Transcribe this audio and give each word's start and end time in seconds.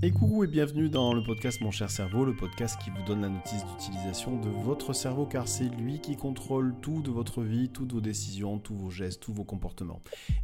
Et 0.00 0.12
coucou 0.12 0.44
et 0.44 0.46
bienvenue 0.46 0.88
dans 0.88 1.12
le 1.12 1.24
podcast 1.24 1.60
Mon 1.60 1.72
cher 1.72 1.90
cerveau, 1.90 2.24
le 2.24 2.32
podcast 2.32 2.78
qui 2.80 2.88
vous 2.90 3.02
donne 3.04 3.22
la 3.22 3.28
notice 3.28 3.64
d'utilisation 3.66 4.38
de 4.38 4.48
votre 4.48 4.92
cerveau 4.92 5.26
car 5.26 5.48
c'est 5.48 5.68
lui 5.74 6.00
qui 6.00 6.14
contrôle 6.14 6.76
tout 6.80 7.02
de 7.02 7.10
votre 7.10 7.42
vie, 7.42 7.68
toutes 7.68 7.92
vos 7.92 8.00
décisions, 8.00 8.60
tous 8.60 8.76
vos 8.76 8.90
gestes, 8.90 9.20
tous 9.20 9.32
vos 9.32 9.42
comportements. 9.42 10.00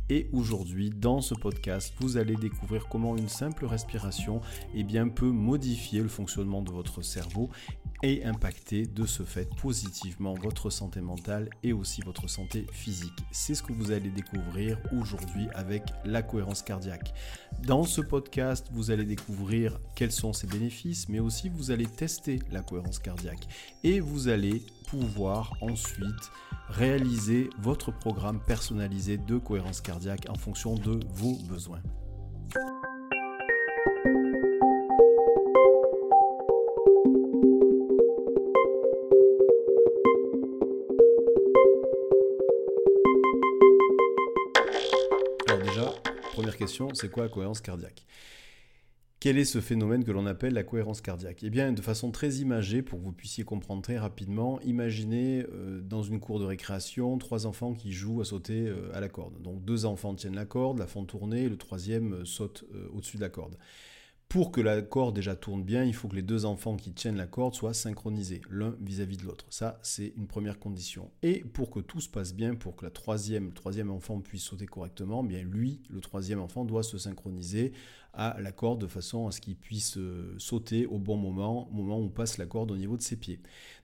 Et 0.08 0.28
aujourd'hui, 0.32 0.90
dans 0.90 1.20
ce 1.20 1.34
podcast, 1.34 1.94
vous 2.00 2.16
allez 2.16 2.34
découvrir 2.34 2.88
comment 2.88 3.16
une 3.16 3.28
simple 3.28 3.64
respiration 3.64 4.40
eh 4.74 4.82
bien, 4.82 5.08
peut 5.08 5.30
modifier 5.30 6.00
le 6.00 6.08
fonctionnement 6.08 6.60
de 6.60 6.72
votre 6.72 7.02
cerveau 7.02 7.48
et 8.02 8.24
impacter 8.24 8.86
de 8.86 9.06
ce 9.06 9.22
fait 9.22 9.48
positivement 9.62 10.34
votre 10.34 10.68
santé 10.68 11.00
mentale 11.00 11.48
et 11.62 11.72
aussi 11.72 12.02
votre 12.02 12.28
santé 12.28 12.66
physique. 12.72 13.24
C'est 13.30 13.54
ce 13.54 13.62
que 13.62 13.72
vous 13.72 13.92
allez 13.92 14.10
découvrir 14.10 14.78
aujourd'hui 14.92 15.46
avec 15.54 15.84
la 16.04 16.22
cohérence 16.22 16.62
cardiaque. 16.62 17.14
Dans 17.62 17.84
ce 17.84 18.00
podcast, 18.00 18.66
vous 18.72 18.90
allez 18.90 19.04
découvrir 19.04 19.43
quels 19.94 20.12
sont 20.12 20.32
ses 20.32 20.46
bénéfices, 20.46 21.08
mais 21.08 21.20
aussi 21.20 21.48
vous 21.48 21.70
allez 21.70 21.86
tester 21.86 22.40
la 22.50 22.62
cohérence 22.62 22.98
cardiaque 22.98 23.46
et 23.82 24.00
vous 24.00 24.28
allez 24.28 24.62
pouvoir 24.88 25.54
ensuite 25.60 26.30
réaliser 26.68 27.50
votre 27.58 27.90
programme 27.90 28.40
personnalisé 28.46 29.18
de 29.18 29.38
cohérence 29.38 29.80
cardiaque 29.80 30.26
en 30.28 30.34
fonction 30.34 30.74
de 30.74 31.00
vos 31.14 31.36
besoins. 31.48 31.82
première 46.34 46.56
question, 46.56 46.88
c'est 46.94 47.08
quoi 47.08 47.24
la 47.24 47.28
cohérence 47.28 47.60
cardiaque? 47.60 48.04
Quel 49.24 49.38
est 49.38 49.46
ce 49.46 49.62
phénomène 49.62 50.04
que 50.04 50.10
l'on 50.10 50.26
appelle 50.26 50.52
la 50.52 50.64
cohérence 50.64 51.00
cardiaque? 51.00 51.42
Eh 51.44 51.48
bien, 51.48 51.72
de 51.72 51.80
façon 51.80 52.10
très 52.10 52.30
imagée, 52.40 52.82
pour 52.82 52.98
que 52.98 53.04
vous 53.06 53.12
puissiez 53.12 53.42
comprendre 53.42 53.80
très 53.80 53.96
rapidement, 53.96 54.60
imaginez 54.60 55.46
euh, 55.50 55.80
dans 55.80 56.02
une 56.02 56.20
cour 56.20 56.40
de 56.40 56.44
récréation 56.44 57.16
trois 57.16 57.46
enfants 57.46 57.72
qui 57.72 57.90
jouent 57.90 58.20
à 58.20 58.26
sauter 58.26 58.66
euh, 58.68 58.90
à 58.92 59.00
la 59.00 59.08
corde. 59.08 59.40
Donc 59.40 59.64
deux 59.64 59.86
enfants 59.86 60.14
tiennent 60.14 60.34
la 60.34 60.44
corde, 60.44 60.78
la 60.78 60.86
font 60.86 61.06
tourner, 61.06 61.48
le 61.48 61.56
troisième 61.56 62.12
euh, 62.12 62.24
saute 62.26 62.66
au-dessus 62.92 63.16
de 63.16 63.22
la 63.22 63.30
corde. 63.30 63.56
Pour 64.28 64.50
que 64.50 64.60
la 64.60 64.82
corde 64.82 65.14
déjà 65.14 65.36
tourne 65.36 65.62
bien, 65.62 65.84
il 65.84 65.94
faut 65.94 66.08
que 66.08 66.16
les 66.16 66.22
deux 66.22 66.44
enfants 66.44 66.76
qui 66.76 66.92
tiennent 66.92 67.16
la 67.16 67.26
corde 67.26 67.54
soient 67.54 67.72
synchronisés, 67.72 68.40
l'un 68.50 68.76
vis-à-vis 68.80 69.16
de 69.16 69.24
l'autre. 69.24 69.46
Ça, 69.48 69.78
c'est 69.82 70.12
une 70.16 70.26
première 70.26 70.58
condition. 70.58 71.10
Et 71.22 71.44
pour 71.44 71.70
que 71.70 71.80
tout 71.80 72.00
se 72.00 72.08
passe 72.08 72.34
bien, 72.34 72.56
pour 72.56 72.74
que 72.74 72.84
la 72.84 72.90
troisième, 72.90 73.46
le 73.46 73.52
troisième 73.52 73.90
enfant 73.90 74.20
puisse 74.20 74.42
sauter 74.42 74.66
correctement, 74.66 75.22
eh 75.24 75.28
bien 75.28 75.42
lui, 75.42 75.82
le 75.88 76.00
troisième 76.00 76.40
enfant, 76.40 76.64
doit 76.64 76.82
se 76.82 76.98
synchroniser 76.98 77.72
à 78.16 78.40
la 78.40 78.52
corde 78.52 78.80
de 78.80 78.86
façon 78.86 79.26
à 79.26 79.32
ce 79.32 79.40
qu'il 79.40 79.56
puisse 79.56 79.96
euh, 79.96 80.34
sauter 80.38 80.86
au 80.86 80.98
bon 80.98 81.16
moment, 81.16 81.68
au 81.70 81.74
moment 81.74 82.00
où 82.00 82.08
passe 82.08 82.38
la 82.38 82.46
corde 82.46 82.70
au 82.70 82.76
niveau 82.76 82.96
de 82.96 83.02
ses 83.02 83.16
pieds. 83.16 83.40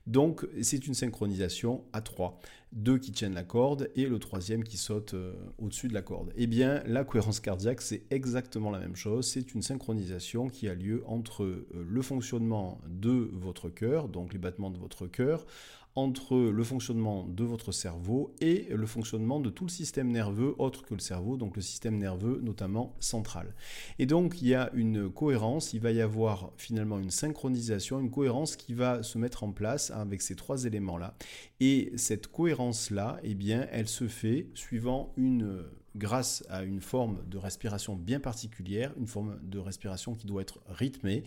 Donc 0.07 0.47
c'est 0.61 0.87
une 0.87 0.93
synchronisation 0.93 1.83
à 1.93 2.01
trois. 2.01 2.39
Deux 2.71 2.97
qui 2.97 3.11
tiennent 3.11 3.33
la 3.33 3.43
corde 3.43 3.89
et 3.95 4.05
le 4.05 4.17
troisième 4.17 4.63
qui 4.63 4.77
saute 4.77 5.13
euh, 5.13 5.33
au-dessus 5.59 5.89
de 5.89 5.93
la 5.93 6.01
corde. 6.01 6.31
Eh 6.37 6.47
bien, 6.47 6.81
la 6.85 7.03
cohérence 7.03 7.41
cardiaque, 7.41 7.81
c'est 7.81 8.03
exactement 8.09 8.71
la 8.71 8.79
même 8.79 8.95
chose. 8.95 9.27
C'est 9.27 9.53
une 9.53 9.61
synchronisation 9.61 10.47
qui 10.47 10.69
a 10.69 10.73
lieu 10.73 11.03
entre 11.05 11.43
euh, 11.43 11.67
le 11.87 12.01
fonctionnement 12.01 12.79
de 12.87 13.29
votre 13.33 13.69
cœur, 13.69 14.07
donc 14.07 14.31
les 14.31 14.39
battements 14.39 14.71
de 14.71 14.77
votre 14.77 15.05
cœur, 15.05 15.45
entre 15.95 16.37
le 16.37 16.63
fonctionnement 16.63 17.25
de 17.27 17.43
votre 17.43 17.71
cerveau 17.71 18.33
et 18.39 18.67
le 18.69 18.85
fonctionnement 18.85 19.39
de 19.39 19.49
tout 19.49 19.65
le 19.65 19.69
système 19.69 20.09
nerveux 20.11 20.55
autre 20.57 20.83
que 20.83 20.93
le 20.93 20.99
cerveau, 20.99 21.37
donc 21.37 21.55
le 21.55 21.61
système 21.61 21.97
nerveux 21.97 22.39
notamment 22.41 22.95
central. 22.99 23.53
Et 23.99 24.05
donc 24.05 24.41
il 24.41 24.47
y 24.49 24.55
a 24.55 24.71
une 24.73 25.09
cohérence, 25.09 25.73
il 25.73 25.81
va 25.81 25.91
y 25.91 26.01
avoir 26.01 26.51
finalement 26.57 26.99
une 26.99 27.11
synchronisation, 27.11 27.99
une 27.99 28.11
cohérence 28.11 28.55
qui 28.55 28.73
va 28.73 29.03
se 29.03 29.17
mettre 29.17 29.43
en 29.43 29.51
place 29.51 29.91
avec 29.91 30.21
ces 30.21 30.35
trois 30.35 30.65
éléments-là. 30.65 31.15
Et 31.59 31.91
cette 31.95 32.27
cohérence-là, 32.27 33.19
eh 33.23 33.35
bien, 33.35 33.67
elle 33.71 33.87
se 33.87 34.07
fait 34.07 34.47
suivant 34.53 35.13
une 35.17 35.63
grâce 35.95 36.43
à 36.49 36.63
une 36.63 36.81
forme 36.81 37.19
de 37.27 37.37
respiration 37.37 37.95
bien 37.95 38.19
particulière, 38.19 38.93
une 38.97 39.07
forme 39.07 39.39
de 39.43 39.59
respiration 39.59 40.15
qui 40.15 40.25
doit 40.25 40.41
être 40.41 40.59
rythmée, 40.67 41.23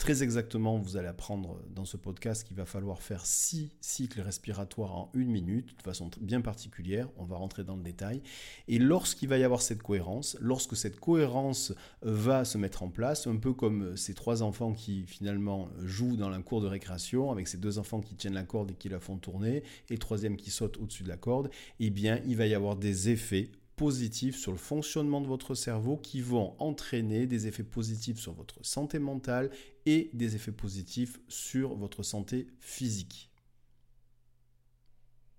Très 0.00 0.22
exactement, 0.22 0.78
vous 0.78 0.96
allez 0.96 1.08
apprendre 1.08 1.60
dans 1.74 1.84
ce 1.84 1.98
podcast 1.98 2.44
qu'il 2.44 2.56
va 2.56 2.64
falloir 2.64 3.02
faire 3.02 3.26
six 3.26 3.70
cycles 3.82 4.22
respiratoires 4.22 4.96
en 4.96 5.10
une 5.12 5.28
minute, 5.28 5.76
de 5.76 5.82
façon 5.82 6.10
bien 6.22 6.40
particulière. 6.40 7.06
On 7.18 7.26
va 7.26 7.36
rentrer 7.36 7.64
dans 7.64 7.76
le 7.76 7.82
détail. 7.82 8.22
Et 8.66 8.78
lorsqu'il 8.78 9.28
va 9.28 9.36
y 9.36 9.44
avoir 9.44 9.60
cette 9.60 9.82
cohérence, 9.82 10.38
lorsque 10.40 10.74
cette 10.74 10.98
cohérence 10.98 11.74
va 12.00 12.46
se 12.46 12.56
mettre 12.56 12.82
en 12.82 12.88
place, 12.88 13.26
un 13.26 13.36
peu 13.36 13.52
comme 13.52 13.94
ces 13.94 14.14
trois 14.14 14.42
enfants 14.42 14.72
qui 14.72 15.02
finalement 15.02 15.68
jouent 15.84 16.16
dans 16.16 16.30
la 16.30 16.38
cour 16.38 16.62
de 16.62 16.66
récréation, 16.66 17.30
avec 17.30 17.46
ces 17.46 17.58
deux 17.58 17.78
enfants 17.78 18.00
qui 18.00 18.14
tiennent 18.14 18.32
la 18.32 18.44
corde 18.44 18.70
et 18.70 18.74
qui 18.74 18.88
la 18.88 19.00
font 19.00 19.18
tourner, 19.18 19.56
et 19.90 19.92
le 19.92 19.98
troisième 19.98 20.38
qui 20.38 20.50
saute 20.50 20.78
au-dessus 20.78 21.02
de 21.02 21.10
la 21.10 21.18
corde, 21.18 21.50
eh 21.78 21.90
bien, 21.90 22.20
il 22.26 22.38
va 22.38 22.46
y 22.46 22.54
avoir 22.54 22.76
des 22.76 23.10
effets 23.10 23.50
positifs 23.80 24.36
sur 24.36 24.52
le 24.52 24.58
fonctionnement 24.58 25.22
de 25.22 25.26
votre 25.26 25.54
cerveau 25.54 25.96
qui 25.96 26.20
vont 26.20 26.54
entraîner 26.58 27.26
des 27.26 27.46
effets 27.46 27.62
positifs 27.62 28.18
sur 28.18 28.34
votre 28.34 28.58
santé 28.60 28.98
mentale 28.98 29.48
et 29.86 30.10
des 30.12 30.36
effets 30.36 30.52
positifs 30.52 31.18
sur 31.28 31.74
votre 31.76 32.02
santé 32.02 32.48
physique. 32.58 33.30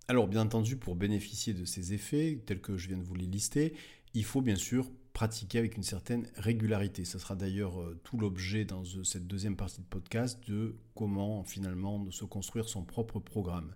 Alors 0.08 0.28
bien 0.28 0.42
entendu, 0.42 0.76
pour 0.76 0.96
bénéficier 0.96 1.54
de 1.54 1.66
ces 1.66 1.94
effets, 1.94 2.42
tels 2.48 2.62
que 2.62 2.78
je 2.78 2.88
viens 2.88 2.98
de 2.98 3.04
vous 3.04 3.14
les 3.14 3.28
lister, 3.28 3.76
il 4.16 4.26
faut 4.26 4.42
bien 4.42 4.56
sûr 4.56 4.90
pratiquer 5.14 5.60
avec 5.60 5.78
une 5.78 5.84
certaine 5.84 6.26
régularité. 6.36 7.06
Ce 7.06 7.20
sera 7.20 7.36
d'ailleurs 7.36 7.80
euh, 7.80 8.02
tout 8.04 8.18
l'objet 8.18 8.66
dans 8.66 8.82
euh, 8.82 9.04
cette 9.04 9.28
deuxième 9.28 9.56
partie 9.56 9.82
de 9.82 9.86
podcast 9.86 10.40
de 10.50 10.78
comment 10.96 11.44
finalement 11.44 12.10
se 12.10 12.26
construire 12.26 12.68
son 12.68 12.86
propre 12.86 13.20
programme. 13.20 13.76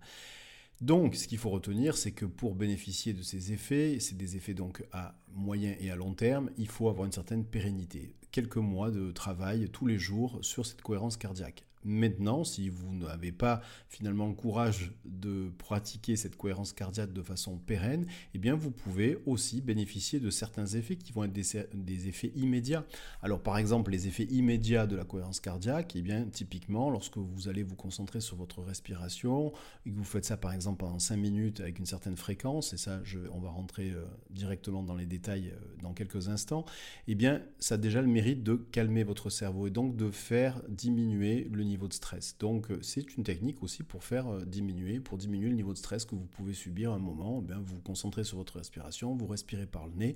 Donc, 0.82 1.16
ce 1.16 1.28
qu'il 1.28 1.38
faut 1.38 1.50
retenir, 1.50 1.96
c'est 1.96 2.12
que 2.12 2.26
pour 2.26 2.54
bénéficier 2.54 3.14
de 3.14 3.22
ces 3.22 3.54
effets, 3.54 3.98
c'est 4.00 4.18
des 4.18 4.36
effets 4.36 4.54
donc 4.54 4.84
à 4.92 5.16
moyen 5.34 5.76
et 5.80 5.90
à 5.90 5.96
long 5.96 6.14
terme, 6.14 6.50
il 6.58 6.68
faut 6.68 6.90
avoir 6.90 7.06
une 7.06 7.14
certaine 7.14 7.46
pérennité. 7.46 8.16
Quelques 8.32 8.58
mois 8.58 8.92
de 8.92 9.12
travail 9.12 9.70
tous 9.70 9.86
les 9.86 9.98
jours 9.98 10.40
sur 10.42 10.66
cette 10.66 10.82
cohérence 10.82 11.16
cardiaque. 11.16 11.66
Maintenant, 11.86 12.44
si 12.44 12.70
vous 12.70 12.96
n'avez 12.96 13.32
pas 13.32 13.62
finalement 13.90 14.28
le 14.28 14.34
courage 14.34 14.92
de 15.06 15.52
pratiquer 15.60 16.16
cette 16.16 16.36
cohérence 16.36 16.74
cardiaque 16.74 17.14
de 17.14 17.22
façon 17.22 17.60
pérenne, 17.60 18.08
eh 18.34 18.40
bien 18.40 18.56
vous 18.56 18.72
pouvez 18.72 19.20
aussi 19.28 19.62
bénéficier 19.62 20.20
de 20.20 20.32
certains 20.32 20.66
effets 20.66 20.96
qui 20.96 21.14
vont 21.14 21.24
être 21.26 21.34
des, 21.34 22.08
effets 22.08 22.32
immédiats. 22.36 22.86
Alors 23.22 23.40
par 23.40 23.60
exemple, 23.60 23.92
les 23.92 24.08
effets 24.08 24.26
immédiats 24.26 24.88
de 24.88 24.96
la 24.96 25.04
cohérence 25.04 25.40
cardiaque, 25.40 25.96
eh 25.96 26.02
bien 26.02 26.26
typiquement 26.26 26.90
lorsque 26.90 27.18
vous 27.18 27.50
allez 27.50 27.62
vous 27.62 27.76
concentrer 27.76 28.20
sur 28.20 28.36
votre 28.36 28.64
respiration 28.64 29.54
et 29.86 29.92
que 29.92 29.96
vous 29.96 30.04
faites 30.04 30.26
ça 30.26 30.38
par 30.38 30.54
exemple 30.54 30.80
pendant 30.80 30.98
5 30.98 31.18
minutes 31.18 31.60
avec 31.60 31.78
une 31.78 31.86
certaine 31.86 32.18
fréquence, 32.18 32.74
et 32.74 32.78
ça 32.78 33.00
on 33.32 33.40
va 33.40 33.50
rentrer 33.50 33.92
euh, 33.92 34.06
directement 34.32 34.82
dans 34.82 34.96
les 34.96 35.06
détails 35.06 35.50
euh, 35.50 35.82
dans 35.84 35.94
quelques 35.94 36.30
instants, 36.30 36.66
eh 37.08 37.14
bien 37.14 37.44
ça 37.60 37.76
a 37.76 37.78
déjà 37.78 38.02
le 38.02 38.08
mérite 38.08 38.42
de 38.42 38.56
calmer 38.56 39.04
votre 39.04 39.30
cerveau 39.30 39.68
et 39.68 39.72
donc 39.72 39.96
de 39.96 40.10
faire 40.10 40.62
diminuer 40.68 41.48
le 41.52 41.64
niveau 41.64 41.75
de 41.78 41.94
stress. 41.94 42.36
Donc 42.40 42.72
euh, 42.72 42.80
c'est 42.82 43.18
une 43.18 43.24
technique 43.24 43.62
aussi 43.64 43.84
pour 43.84 44.04
faire 44.04 44.28
euh, 44.28 44.46
diminuer, 44.46 45.00
pour 45.00 45.18
diminuer 45.18 45.50
le 45.50 45.56
niveau 45.56 45.74
de 45.74 45.78
stress 45.78 46.06
que 46.06 46.16
vous 46.16 46.26
pouvez 46.26 46.54
subir 46.54 46.92
à 46.92 46.96
un 46.96 47.00
moment. 47.00 47.42
Eh 47.44 47.48
bien, 47.48 47.60
vous 47.60 47.76
vous 47.76 47.82
concentrez 47.82 48.24
sur 48.24 48.38
votre 48.38 48.58
respiration, 48.58 49.16
vous 49.16 49.28
respirez 49.28 49.66
par 49.68 49.88
le 49.88 49.94
nez 49.94 50.16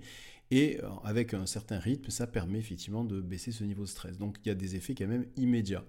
et 0.51 0.79
euh, 0.83 0.89
avec 1.03 1.33
un 1.33 1.45
certain 1.45 1.79
rythme, 1.79 2.09
ça 2.09 2.25
permet 2.25 2.59
effectivement 2.59 3.03
de 3.03 3.21
baisser 3.21 3.51
ce 3.51 3.63
niveau 3.63 3.83
de 3.83 3.89
stress. 3.89 4.17
Donc 4.17 4.37
il 4.43 4.47
y 4.47 4.51
a 4.51 4.55
des 4.55 4.75
effets 4.75 4.95
quand 4.95 5.07
même 5.07 5.25
immédiats. 5.37 5.83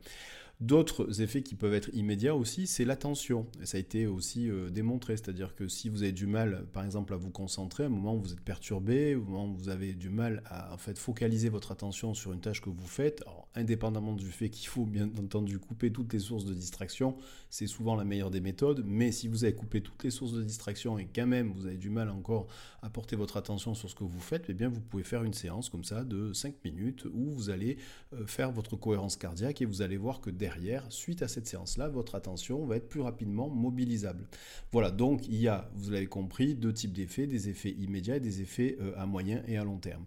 D'autres 0.60 1.22
effets 1.22 1.41
qui 1.41 1.54
peuvent 1.54 1.72
être 1.72 1.88
immédiats 1.94 2.37
aussi, 2.37 2.66
c'est 2.66 2.84
l'attention. 2.84 3.47
Ça 3.65 3.78
a 3.78 3.81
été 3.81 4.06
aussi 4.06 4.50
euh, 4.50 4.69
démontré, 4.69 5.16
c'est-à-dire 5.16 5.54
que 5.54 5.69
si 5.69 5.88
vous 5.88 6.03
avez 6.03 6.12
du 6.12 6.26
mal, 6.26 6.66
par 6.75 6.84
exemple, 6.84 7.15
à 7.15 7.16
vous 7.16 7.31
concentrer, 7.31 7.84
un 7.84 7.88
moment 7.88 8.15
où 8.15 8.21
vous 8.21 8.34
êtes 8.34 8.43
perturbé, 8.43 9.15
au 9.15 9.22
moment 9.22 9.47
où 9.47 9.54
vous 9.54 9.71
avez 9.71 9.94
du 9.94 10.10
mal 10.10 10.43
à 10.44 10.75
en 10.75 10.76
fait 10.76 10.98
focaliser 10.98 11.48
votre 11.48 11.72
attention 11.72 12.12
sur 12.12 12.34
une 12.34 12.41
tâche 12.41 12.60
que 12.60 12.69
vous 12.69 12.87
faites, 12.87 13.25
indépendamment 13.54 14.12
du 14.12 14.30
fait 14.30 14.51
qu'il 14.51 14.68
faut 14.68 14.84
bien 14.84 15.09
entendu 15.18 15.59
couper 15.59 15.91
toutes 15.91 16.12
les 16.12 16.18
sources 16.18 16.45
de 16.45 16.53
distraction, 16.53 17.16
c'est 17.48 17.66
souvent 17.66 17.97
la 17.97 18.04
meilleure 18.04 18.30
des 18.30 18.42
méthodes. 18.42 18.84
Mais 18.84 19.13
si 19.13 19.28
vous 19.28 19.45
avez 19.45 19.54
coupé 19.54 19.80
toutes 19.80 20.04
les 20.04 20.10
sources 20.10 20.34
de 20.34 20.42
distraction 20.42 20.98
et 20.98 21.06
quand 21.06 21.27
même 21.27 21.53
vous 21.53 21.65
avez 21.65 21.78
du 21.78 21.89
mal 21.89 22.10
encore 22.10 22.48
à 22.83 22.91
porter 22.91 23.16
votre 23.16 23.39
attention 23.39 23.72
sur 23.72 23.89
ce 23.89 23.95
que 23.95 24.04
vous 24.04 24.21
faites, 24.21 24.45
eh 24.51 24.54
bien 24.54 24.68
vous 24.68 24.80
pouvez 24.83 25.04
faire 25.04 25.24
une 25.24 25.33
séance 25.33 25.71
comme 25.71 25.84
ça 25.84 26.04
de 26.04 26.34
5 26.34 26.54
minutes 26.66 27.06
où 27.06 27.30
vous 27.30 27.48
allez 27.48 27.78
euh, 28.13 28.27
faire 28.27 28.53
votre 28.53 28.77
cohérence 28.77 29.16
cardiaque 29.16 29.63
et 29.63 29.65
vous 29.65 29.80
allez 29.80 29.97
voir 29.97 30.21
que 30.21 30.28
derrière 30.28 30.49
derrière, 30.50 30.91
suite 30.91 31.22
à 31.22 31.28
cette 31.28 31.47
séance-là, 31.47 31.88
votre 31.88 32.16
attention 32.16 32.66
va 32.66 32.76
être 32.76 32.88
plus 32.88 33.00
rapidement 33.00 33.48
mobilisable. 33.48 34.26
Voilà, 34.72 34.91
donc 34.91 35.26
il 35.28 35.36
y 35.36 35.48
a, 35.48 35.70
vous 35.74 35.91
l'avez 35.91 36.06
compris, 36.06 36.54
deux 36.54 36.72
types 36.72 36.92
d'effets, 36.92 37.26
des 37.26 37.48
effets 37.48 37.70
immédiats 37.70 38.16
et 38.16 38.20
des 38.20 38.42
effets 38.42 38.76
euh, 38.80 38.92
à 38.97 39.06
moyen 39.06 39.42
et 39.47 39.56
à 39.56 39.64
long 39.64 39.78
terme. 39.78 40.04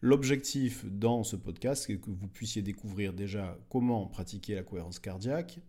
L'objectif 0.00 0.86
dans 0.86 1.24
ce 1.24 1.36
podcast, 1.36 1.84
c'est 1.86 1.98
que 1.98 2.10
vous 2.10 2.26
puissiez 2.26 2.62
découvrir 2.62 3.12
déjà 3.12 3.58
comment 3.68 4.06
pratiquer 4.06 4.54
la 4.54 4.62
cohérence 4.62 4.98
cardiaque 4.98 5.60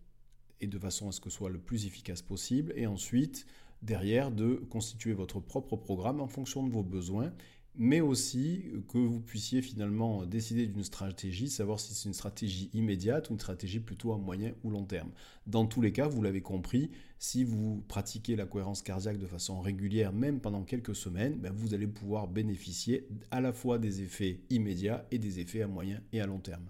et 0.60 0.66
de 0.66 0.78
façon 0.78 1.08
à 1.08 1.12
ce 1.12 1.20
que 1.20 1.28
ce 1.28 1.36
soit 1.36 1.50
le 1.50 1.58
plus 1.58 1.84
efficace 1.84 2.22
possible, 2.22 2.72
et 2.76 2.86
ensuite, 2.86 3.46
derrière, 3.82 4.30
de 4.30 4.54
constituer 4.70 5.12
votre 5.12 5.38
propre 5.38 5.76
programme 5.76 6.20
en 6.20 6.28
fonction 6.28 6.62
de 6.62 6.70
vos 6.70 6.82
besoins 6.82 7.32
mais 7.76 8.00
aussi 8.00 8.64
que 8.88 8.98
vous 8.98 9.20
puissiez 9.20 9.62
finalement 9.62 10.24
décider 10.26 10.66
d'une 10.66 10.84
stratégie, 10.84 11.48
savoir 11.48 11.80
si 11.80 11.94
c'est 11.94 12.08
une 12.08 12.14
stratégie 12.14 12.70
immédiate 12.72 13.30
ou 13.30 13.32
une 13.32 13.40
stratégie 13.40 13.80
plutôt 13.80 14.12
à 14.12 14.18
moyen 14.18 14.52
ou 14.62 14.70
long 14.70 14.84
terme. 14.84 15.10
Dans 15.46 15.66
tous 15.66 15.80
les 15.80 15.92
cas, 15.92 16.06
vous 16.06 16.22
l'avez 16.22 16.40
compris, 16.40 16.90
si 17.18 17.42
vous 17.42 17.82
pratiquez 17.88 18.36
la 18.36 18.46
cohérence 18.46 18.82
cardiaque 18.82 19.18
de 19.18 19.26
façon 19.26 19.60
régulière, 19.60 20.12
même 20.12 20.40
pendant 20.40 20.62
quelques 20.62 20.94
semaines, 20.94 21.34
ben, 21.34 21.52
vous 21.52 21.74
allez 21.74 21.86
pouvoir 21.86 22.28
bénéficier 22.28 23.08
à 23.30 23.40
la 23.40 23.52
fois 23.52 23.78
des 23.78 24.02
effets 24.02 24.40
immédiats 24.50 25.06
et 25.10 25.18
des 25.18 25.40
effets 25.40 25.62
à 25.62 25.68
moyen 25.68 26.00
et 26.12 26.20
à 26.20 26.26
long 26.26 26.40
terme. 26.40 26.68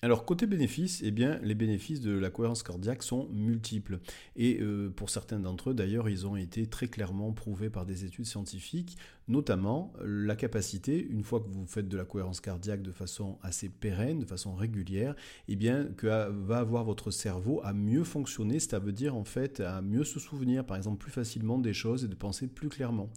Alors 0.00 0.24
côté 0.24 0.46
bénéfices, 0.46 1.02
eh 1.04 1.10
bien 1.10 1.40
les 1.42 1.56
bénéfices 1.56 2.00
de 2.00 2.16
la 2.16 2.30
cohérence 2.30 2.62
cardiaque 2.62 3.02
sont 3.02 3.28
multiples 3.32 3.98
et 4.36 4.60
euh, 4.60 4.90
pour 4.90 5.10
certains 5.10 5.40
d'entre 5.40 5.70
eux 5.70 5.74
d'ailleurs 5.74 6.08
ils 6.08 6.24
ont 6.24 6.36
été 6.36 6.68
très 6.68 6.86
clairement 6.86 7.32
prouvés 7.32 7.68
par 7.68 7.84
des 7.84 8.04
études 8.04 8.24
scientifiques, 8.24 8.96
notamment 9.26 9.92
la 10.04 10.36
capacité 10.36 11.04
une 11.04 11.24
fois 11.24 11.40
que 11.40 11.48
vous 11.48 11.66
faites 11.66 11.88
de 11.88 11.96
la 11.96 12.04
cohérence 12.04 12.40
cardiaque 12.40 12.82
de 12.82 12.92
façon 12.92 13.38
assez 13.42 13.68
pérenne, 13.68 14.20
de 14.20 14.24
façon 14.24 14.54
régulière, 14.54 15.16
eh 15.48 15.56
bien 15.56 15.86
que 15.96 16.06
va 16.06 16.58
avoir 16.58 16.84
votre 16.84 17.10
cerveau 17.10 17.60
à 17.64 17.72
mieux 17.72 18.04
fonctionner, 18.04 18.60
ça 18.60 18.78
veut 18.78 18.92
dire 18.92 19.16
en 19.16 19.24
fait 19.24 19.58
à 19.58 19.82
mieux 19.82 20.04
se 20.04 20.20
souvenir 20.20 20.64
par 20.64 20.76
exemple 20.76 20.98
plus 20.98 21.12
facilement 21.12 21.58
des 21.58 21.74
choses 21.74 22.04
et 22.04 22.08
de 22.08 22.14
penser 22.14 22.46
plus 22.46 22.68
clairement. 22.68 23.10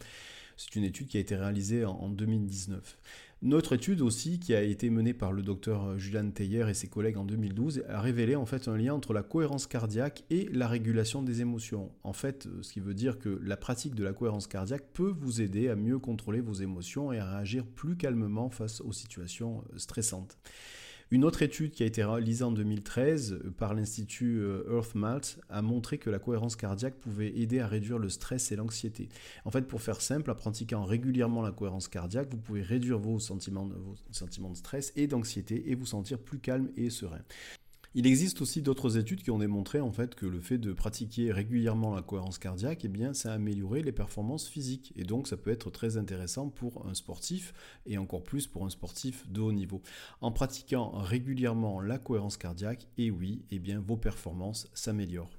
C'est 0.57 0.75
une 0.75 0.83
étude 0.83 1.07
qui 1.07 1.17
a 1.17 1.19
été 1.19 1.35
réalisée 1.35 1.85
en 1.85 2.09
2019. 2.09 2.97
Notre 3.43 3.73
étude 3.73 4.01
aussi, 4.01 4.39
qui 4.39 4.53
a 4.53 4.61
été 4.61 4.91
menée 4.91 5.15
par 5.15 5.31
le 5.31 5.41
docteur 5.41 5.97
Julian 5.97 6.29
Teyer 6.29 6.69
et 6.69 6.75
ses 6.75 6.87
collègues 6.87 7.17
en 7.17 7.25
2012, 7.25 7.83
a 7.89 7.99
révélé 7.99 8.35
en 8.35 8.45
fait 8.45 8.67
un 8.67 8.77
lien 8.77 8.93
entre 8.93 9.13
la 9.13 9.23
cohérence 9.23 9.65
cardiaque 9.65 10.23
et 10.29 10.47
la 10.51 10.67
régulation 10.67 11.23
des 11.23 11.41
émotions. 11.41 11.91
En 12.03 12.13
fait, 12.13 12.47
ce 12.61 12.71
qui 12.71 12.79
veut 12.79 12.93
dire 12.93 13.17
que 13.17 13.41
la 13.43 13.57
pratique 13.57 13.95
de 13.95 14.03
la 14.03 14.13
cohérence 14.13 14.45
cardiaque 14.45 14.85
peut 14.93 15.11
vous 15.19 15.41
aider 15.41 15.69
à 15.69 15.75
mieux 15.75 15.97
contrôler 15.97 16.39
vos 16.39 16.53
émotions 16.53 17.11
et 17.11 17.17
à 17.17 17.37
réagir 17.37 17.65
plus 17.65 17.97
calmement 17.97 18.51
face 18.51 18.79
aux 18.79 18.91
situations 18.91 19.63
stressantes. 19.75 20.37
Une 21.13 21.25
autre 21.25 21.41
étude 21.41 21.71
qui 21.71 21.83
a 21.83 21.85
été 21.85 22.05
réalisée 22.05 22.45
en 22.45 22.53
2013 22.53 23.33
euh, 23.33 23.51
par 23.57 23.73
l'Institut 23.73 24.39
euh, 24.39 24.63
EarthMalt 24.77 25.39
a 25.49 25.61
montré 25.61 25.97
que 25.97 26.09
la 26.09 26.19
cohérence 26.19 26.55
cardiaque 26.55 26.95
pouvait 26.95 27.37
aider 27.37 27.59
à 27.59 27.67
réduire 27.67 27.97
le 27.97 28.07
stress 28.07 28.53
et 28.53 28.55
l'anxiété. 28.55 29.09
En 29.43 29.51
fait, 29.51 29.67
pour 29.67 29.81
faire 29.81 29.99
simple, 29.99 30.31
en 30.31 30.35
pratiquant 30.35 30.85
régulièrement 30.85 31.41
la 31.41 31.51
cohérence 31.51 31.89
cardiaque, 31.89 32.29
vous 32.31 32.37
pouvez 32.37 32.61
réduire 32.61 32.97
vos 32.97 33.19
sentiments, 33.19 33.65
vos 33.67 33.95
sentiments 34.11 34.51
de 34.51 34.55
stress 34.55 34.93
et 34.95 35.07
d'anxiété 35.07 35.69
et 35.69 35.75
vous 35.75 35.85
sentir 35.85 36.17
plus 36.17 36.39
calme 36.39 36.69
et 36.77 36.89
serein. 36.89 37.19
Il 37.93 38.07
existe 38.07 38.41
aussi 38.41 38.61
d'autres 38.61 38.97
études 38.97 39.21
qui 39.21 39.31
ont 39.31 39.39
démontré 39.39 39.81
en 39.81 39.91
fait 39.91 40.15
que 40.15 40.25
le 40.25 40.39
fait 40.39 40.57
de 40.57 40.71
pratiquer 40.71 41.33
régulièrement 41.33 41.93
la 41.93 42.01
cohérence 42.01 42.37
cardiaque, 42.37 42.85
eh 42.85 42.87
bien, 42.87 43.13
ça 43.13 43.33
a 43.33 43.35
amélioré 43.35 43.83
les 43.83 43.91
performances 43.91 44.47
physiques. 44.47 44.93
Et 44.95 45.03
donc, 45.03 45.27
ça 45.27 45.35
peut 45.35 45.51
être 45.51 45.69
très 45.71 45.97
intéressant 45.97 46.47
pour 46.47 46.87
un 46.87 46.93
sportif 46.93 47.53
et 47.85 47.97
encore 47.97 48.23
plus 48.23 48.47
pour 48.47 48.65
un 48.65 48.69
sportif 48.69 49.29
de 49.29 49.41
haut 49.41 49.51
niveau. 49.51 49.81
En 50.21 50.31
pratiquant 50.31 50.91
régulièrement 50.91 51.81
la 51.81 51.97
cohérence 51.97 52.37
cardiaque, 52.37 52.87
et 52.97 53.07
eh 53.07 53.11
oui, 53.11 53.43
eh 53.51 53.59
bien, 53.59 53.81
vos 53.81 53.97
performances 53.97 54.69
s'améliorent. 54.73 55.37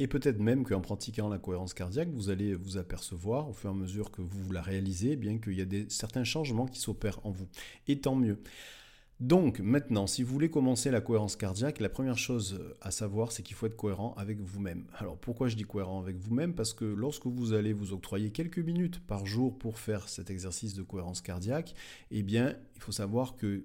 Et 0.00 0.08
peut-être 0.08 0.40
même 0.40 0.64
qu'en 0.64 0.80
pratiquant 0.80 1.28
la 1.28 1.38
cohérence 1.38 1.74
cardiaque, 1.74 2.10
vous 2.10 2.28
allez 2.28 2.56
vous 2.56 2.76
apercevoir 2.76 3.48
au 3.48 3.52
fur 3.52 3.70
et 3.70 3.72
à 3.72 3.76
mesure 3.76 4.10
que 4.10 4.22
vous 4.22 4.50
la 4.50 4.62
réalisez, 4.62 5.12
eh 5.12 5.16
bien 5.16 5.38
qu'il 5.38 5.54
y 5.54 5.60
a 5.60 5.64
des, 5.64 5.86
certains 5.90 6.24
changements 6.24 6.66
qui 6.66 6.80
s'opèrent 6.80 7.24
en 7.24 7.30
vous. 7.30 7.46
Et 7.86 8.00
tant 8.00 8.16
mieux. 8.16 8.40
Donc 9.20 9.60
maintenant, 9.60 10.06
si 10.06 10.22
vous 10.22 10.32
voulez 10.32 10.50
commencer 10.50 10.90
la 10.90 11.00
cohérence 11.00 11.36
cardiaque, 11.36 11.78
la 11.80 11.88
première 11.88 12.18
chose 12.18 12.60
à 12.80 12.90
savoir, 12.90 13.30
c'est 13.30 13.42
qu'il 13.42 13.54
faut 13.54 13.66
être 13.66 13.76
cohérent 13.76 14.12
avec 14.16 14.40
vous-même. 14.40 14.86
Alors 14.96 15.16
pourquoi 15.16 15.48
je 15.48 15.56
dis 15.56 15.62
cohérent 15.62 16.00
avec 16.00 16.16
vous-même? 16.16 16.54
Parce 16.54 16.74
que 16.74 16.84
lorsque 16.84 17.26
vous 17.26 17.52
allez 17.52 17.72
vous 17.72 17.92
octroyer 17.92 18.30
quelques 18.30 18.58
minutes 18.58 19.00
par 19.06 19.24
jour 19.24 19.56
pour 19.56 19.78
faire 19.78 20.08
cet 20.08 20.30
exercice 20.30 20.74
de 20.74 20.82
cohérence 20.82 21.20
cardiaque, 21.20 21.74
eh 22.10 22.22
bien, 22.22 22.56
il 22.74 22.80
faut 22.80 22.92
savoir 22.92 23.36
que 23.36 23.64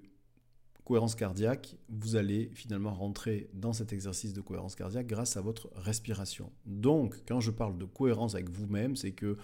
cohérence 0.84 1.14
cardiaque, 1.14 1.76
vous 1.88 2.16
allez 2.16 2.50
finalement 2.54 2.92
rentrer 2.92 3.48
dans 3.52 3.72
cet 3.72 3.92
exercice 3.92 4.32
de 4.32 4.40
cohérence 4.40 4.74
cardiaque 4.74 5.06
grâce 5.06 5.36
à 5.36 5.40
votre 5.40 5.70
respiration. 5.76 6.50
Donc, 6.66 7.22
quand 7.28 7.40
je 7.40 7.50
parle 7.50 7.76
de 7.78 7.84
cohérence 7.84 8.34
avec 8.34 8.50
vous-même, 8.50 8.96
c'est 8.96 9.12
que 9.12 9.36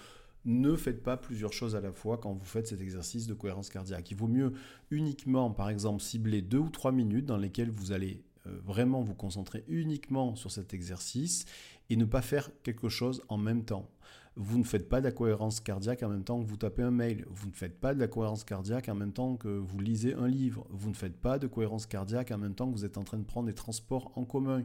ne 0.47 0.77
faites 0.77 1.03
pas 1.03 1.17
plusieurs 1.17 1.53
choses 1.53 1.77
à 1.77 1.81
la 1.81 1.93
fois 1.93 2.19
quand 2.19 2.33
vous 2.33 2.45
faites 2.45 2.69
cet 2.69 2.81
exercice 2.81 3.27
de 3.27 3.35
cohérence 3.35 3.69
cardiaque. 3.69 4.11
Il 4.11 4.17
vaut 4.17 4.29
mieux 4.29 4.53
uniquement, 4.91 5.51
par 5.51 5.69
exemple, 5.69 6.03
cibler 6.03 6.41
deux 6.41 6.59
ou 6.59 6.71
trois 6.71 6.93
minutes 6.93 7.27
dans 7.27 7.37
lesquelles 7.37 7.71
vous 7.71 7.93
allez 7.93 8.23
euh, 8.47 8.59
vraiment 8.65 9.03
vous 9.03 9.15
concentrer 9.15 9.65
uniquement 9.69 10.37
sur 10.37 10.51
cet 10.51 10.73
exercice 10.73 11.45
et 11.91 11.97
ne 11.97 12.05
pas 12.05 12.23
faire 12.23 12.51
quelque 12.63 12.89
chose 12.89 13.23
en 13.29 13.37
même 13.37 13.65
temps. 13.65 13.91
Vous 14.39 14.59
ne 14.59 14.65
faites 14.65 14.89
pas 14.89 15.01
de 15.01 15.07
la 15.07 15.13
cohérence 15.13 15.61
cardiaque 15.61 16.03
en 16.03 16.11
même 16.11 16.23
temps 16.23 16.41
que 16.43 16.47
vous 16.47 16.59
tapez 16.59 16.83
un 16.83 16.91
mail. 16.91 17.25
Vous 17.31 17.49
ne 17.49 17.55
faites 17.55 17.81
pas 17.81 17.95
de 17.95 18.01
la 18.01 18.07
cohérence 18.07 18.45
cardiaque 18.45 18.89
en 18.89 18.95
même 18.95 19.13
temps 19.13 19.37
que 19.37 19.49
vous 19.49 19.81
lisez 19.81 20.15
un 20.15 20.29
livre. 20.29 20.67
Vous 20.71 20.91
ne 20.91 20.95
faites 20.95 21.17
pas 21.17 21.39
de 21.39 21.47
cohérence 21.47 21.87
cardiaque 21.87 22.31
en 22.31 22.39
même 22.39 22.55
temps 22.55 22.71
que 22.71 22.77
vous 22.77 22.85
êtes 22.85 22.99
en 22.99 23.05
train 23.05 23.17
de 23.17 23.25
prendre 23.25 23.47
des 23.47 23.55
transports 23.55 24.13
en 24.15 24.25
commun. 24.25 24.63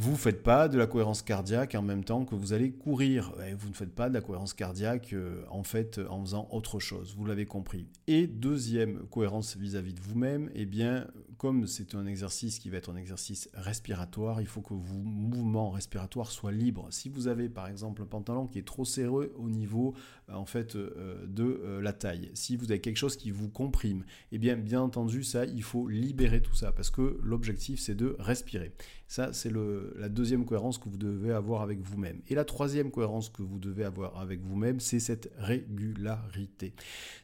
Vous 0.00 0.12
ne 0.12 0.16
faites 0.16 0.44
pas 0.44 0.68
de 0.68 0.78
la 0.78 0.86
cohérence 0.86 1.22
cardiaque 1.22 1.74
en 1.74 1.82
même 1.82 2.04
temps 2.04 2.24
que 2.24 2.36
vous 2.36 2.52
allez 2.52 2.70
courir. 2.70 3.32
Vous 3.58 3.68
ne 3.68 3.74
faites 3.74 3.92
pas 3.92 4.08
de 4.08 4.14
la 4.14 4.20
cohérence 4.20 4.54
cardiaque 4.54 5.12
euh, 5.12 5.42
en 5.50 5.64
fait 5.64 6.00
en 6.08 6.20
faisant 6.20 6.46
autre 6.52 6.78
chose. 6.78 7.16
Vous 7.18 7.24
l'avez 7.24 7.46
compris. 7.46 7.88
Et 8.06 8.28
deuxième 8.28 9.08
cohérence 9.08 9.56
vis-à-vis 9.56 9.94
de 9.94 10.00
vous-même, 10.00 10.50
eh 10.54 10.66
bien, 10.66 11.08
comme 11.36 11.66
c'est 11.66 11.96
un 11.96 12.06
exercice 12.06 12.60
qui 12.60 12.70
va 12.70 12.76
être 12.76 12.92
un 12.92 12.96
exercice 12.96 13.50
respiratoire, 13.54 14.40
il 14.40 14.46
faut 14.46 14.60
que 14.60 14.72
vos 14.72 15.02
mouvements 15.02 15.70
respiratoires 15.70 16.30
soient 16.30 16.52
libres. 16.52 16.86
Si 16.90 17.08
vous 17.08 17.26
avez 17.26 17.48
par 17.48 17.66
exemple 17.66 18.00
un 18.02 18.06
pantalon 18.06 18.46
qui 18.46 18.60
est 18.60 18.66
trop 18.66 18.84
serré 18.84 19.32
au 19.36 19.48
niveau 19.48 19.94
euh, 19.96 20.17
en 20.32 20.44
fait 20.44 20.76
euh, 20.76 21.26
de 21.26 21.78
la 21.80 21.92
taille, 21.92 22.30
si 22.34 22.56
vous 22.56 22.70
avez 22.70 22.80
quelque 22.80 22.96
chose 22.96 23.16
qui 23.16 23.30
vous 23.30 23.48
comprime, 23.48 24.04
eh 24.32 24.38
bien, 24.38 24.56
bien 24.56 24.80
entendu, 24.80 25.22
ça, 25.22 25.44
il 25.44 25.62
faut 25.62 25.88
libérer 25.88 26.42
tout 26.42 26.54
ça 26.54 26.72
parce 26.72 26.90
que 26.90 27.18
l'objectif 27.22 27.80
c'est 27.80 27.94
de 27.94 28.16
respirer. 28.18 28.72
Ça, 29.08 29.32
c'est 29.32 29.50
la 29.50 30.10
deuxième 30.10 30.44
cohérence 30.44 30.76
que 30.76 30.90
vous 30.90 30.98
devez 30.98 31.32
avoir 31.32 31.62
avec 31.62 31.80
vous-même. 31.80 32.20
Et 32.28 32.34
la 32.34 32.44
troisième 32.44 32.90
cohérence 32.90 33.30
que 33.30 33.40
vous 33.40 33.58
devez 33.58 33.84
avoir 33.84 34.18
avec 34.20 34.42
vous-même, 34.42 34.80
c'est 34.80 35.00
cette 35.00 35.32
régularité. 35.38 36.74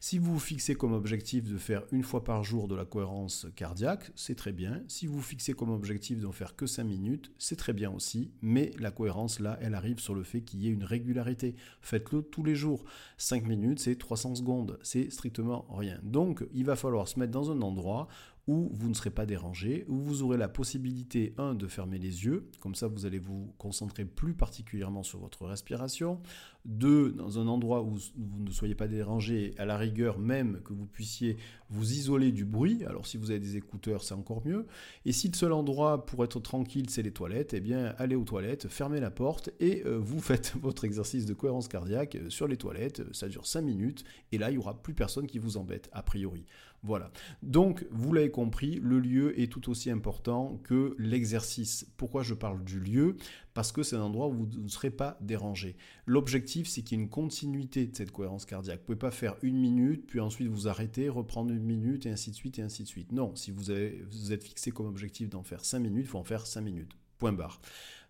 Si 0.01 0.19
vous 0.19 0.33
vous 0.33 0.41
fixez 0.41 0.75
comme 0.75 0.95
objectif 0.95 1.45
de 1.45 1.59
faire 1.59 1.83
une 1.93 2.03
fois 2.03 2.25
par 2.25 2.43
jour 2.43 2.69
de 2.69 2.75
la 2.75 2.87
cohérence 2.87 3.47
cardiaque, 3.55 4.11
c'est 4.15 4.35
très 4.35 4.53
bien. 4.53 4.83
Si 4.89 5.07
vous 5.07 5.17
vous 5.17 5.23
fixez 5.23 5.53
comme 5.53 5.69
objectif 5.69 6.21
d'en 6.21 6.33
faire 6.33 6.57
que 6.57 6.67
5 6.67 6.85
minutes, 6.85 7.31
c'est 7.37 7.57
très 7.57 7.75
bien 7.75 7.91
aussi. 7.91 8.31
Mais 8.41 8.71
la 8.79 8.91
cohérence, 8.91 9.39
là, 9.39 9.59
elle 9.61 9.75
arrive 9.75 9.99
sur 9.99 10.15
le 10.15 10.23
fait 10.23 10.41
qu'il 10.41 10.63
y 10.63 10.69
ait 10.69 10.73
une 10.73 10.85
régularité. 10.85 11.55
Faites-le 11.83 12.23
tous 12.23 12.45
les 12.45 12.55
jours. 12.55 12.85
5 13.19 13.47
minutes, 13.47 13.81
c'est 13.81 13.97
300 13.97 14.37
secondes. 14.37 14.79
C'est 14.83 15.11
strictement 15.11 15.67
rien. 15.71 15.99
Donc, 16.03 16.45
il 16.53 16.65
va 16.65 16.77
falloir 16.77 17.09
se 17.09 17.19
mettre 17.19 17.33
dans 17.33 17.51
un 17.51 17.63
endroit 17.63 18.09
où 18.47 18.71
vous 18.73 18.89
ne 18.89 18.95
serez 18.95 19.11
pas 19.11 19.27
dérangé, 19.27 19.85
où 19.89 19.97
vous 19.97 20.23
aurez 20.23 20.37
la 20.37 20.49
possibilité, 20.49 21.35
un, 21.39 21.55
de 21.55 21.67
fermer 21.67 21.99
les 21.99 22.25
yeux, 22.25 22.51
comme 22.61 22.75
ça 22.75 22.89
vous 22.89 23.07
allez 23.07 23.19
vous 23.19 23.55
concentrer 23.59 24.05
plus 24.05 24.35
particulièrement 24.35 25.03
sur 25.03 25.19
votre 25.19 25.47
respiration, 25.47 26.21
deux, 26.67 27.13
dans 27.13 27.39
un 27.39 27.47
endroit 27.47 27.83
où 27.83 27.97
vous 28.17 28.43
ne 28.43 28.51
soyez 28.51 28.75
pas 28.75 28.89
dérangé, 28.89 29.55
à 29.59 29.65
la 29.65 29.77
rigueur 29.77 30.19
même 30.19 30.61
que 30.63 30.73
vous 30.73 30.87
puissiez 30.87 31.37
vous 31.71 31.93
isoler 31.93 32.33
du 32.33 32.45
bruit, 32.45 32.85
alors 32.85 33.07
si 33.07 33.17
vous 33.17 33.31
avez 33.31 33.41
des 33.41 33.57
écouteurs 33.57 34.03
c'est 34.03 34.15
encore 34.15 34.47
mieux, 34.47 34.67
et 35.05 35.13
si 35.13 35.29
le 35.29 35.35
seul 35.35 35.53
endroit 35.53 36.05
pour 36.05 36.25
être 36.25 36.41
tranquille 36.41 36.89
c'est 36.91 37.03
les 37.03 37.13
toilettes, 37.13 37.55
eh 37.55 37.61
bien 37.61 37.95
allez 37.99 38.15
aux 38.15 38.25
toilettes, 38.25 38.69
fermez 38.69 39.01
la 39.01 39.11
porte 39.11 39.51
et 39.61 39.83
euh, 39.87 39.99
vous 39.99 40.21
faites 40.21 40.55
votre 40.61 40.85
exercice 40.85 41.27
de 41.27 41.35
cohérence 41.35 41.69
cardiaque 41.69 42.17
euh, 42.17 42.31
sur 42.31 42.47
les 42.47 42.57
toilettes, 42.57 43.03
ça 43.15 43.29
dure 43.29 43.47
5 43.47 43.63
minutes, 43.63 44.05
et 44.33 44.39
là 44.39 44.51
il 44.51 44.55
n'y 44.55 44.59
aura 44.59 44.83
plus 44.83 44.95
personne 44.95 45.27
qui 45.27 45.39
vous 45.39 45.57
embête, 45.57 45.89
a 45.93 46.03
priori. 46.03 46.45
Voilà. 46.85 47.11
Donc, 47.43 47.87
vous 47.91 48.13
l'avez 48.13 48.31
compris, 48.31 48.79
le 48.83 49.01
lieu 49.01 49.41
est 49.41 49.51
tout 49.51 49.71
aussi 49.71 49.91
important 49.91 50.61
que 50.65 50.95
l'exercice. 50.99 51.87
Pourquoi 51.97 52.23
je 52.23 52.35
parle 52.35 52.63
du 52.63 52.79
lieu? 52.79 53.17
Parce 53.55 53.73
que 53.73 53.83
c'est 53.83 53.97
un 53.97 54.03
endroit 54.03 54.29
où 54.29 54.33
vous 54.33 54.47
ne 54.47 54.69
serez 54.69 54.91
pas 54.91 55.17
dérangé. 55.23 55.77
L'objectif, 56.05 56.69
c'est 56.69 56.83
qu'il 56.83 56.99
y 56.99 57.01
ait 57.01 57.05
une 57.05 57.11
continuité 57.11 57.87
de 57.87 57.97
cette 57.97 58.11
cohérence 58.11 58.45
cardiaque. 58.45 58.81
Vous 58.81 58.93
ne 58.93 58.99
pouvez 58.99 58.99
pas 58.99 59.11
faire 59.11 59.37
une 59.43 59.57
minute, 59.57 60.07
puis 60.07 60.21
ensuite 60.21 60.49
vous 60.49 60.69
arrêter, 60.69 61.09
reprendre 61.09 61.53
une 61.53 61.65
minute, 61.65 62.05
et 62.05 62.11
ainsi 62.11 62.31
de 62.31 62.37
suite, 62.37 62.59
et 62.59 62.63
ainsi 62.63 62.83
de 62.83 62.89
suite. 62.89 63.13
Non, 63.13 63.35
si 63.35 63.51
vous, 63.51 63.73
vous 64.11 64.33
êtes 64.33 64.45
fixé 64.45 64.71
comme 64.71 64.87
objectif 64.87 65.31
d'en 65.31 65.43
faire 65.43 65.65
5 65.65 65.79
minutes, 65.79 66.05
il 66.05 66.09
faut 66.09 66.19
en 66.19 66.25
faire 66.25 66.47
5 66.47 66.61
minutes. 66.61 66.93
Point 67.19 67.33
barre. 67.33 67.61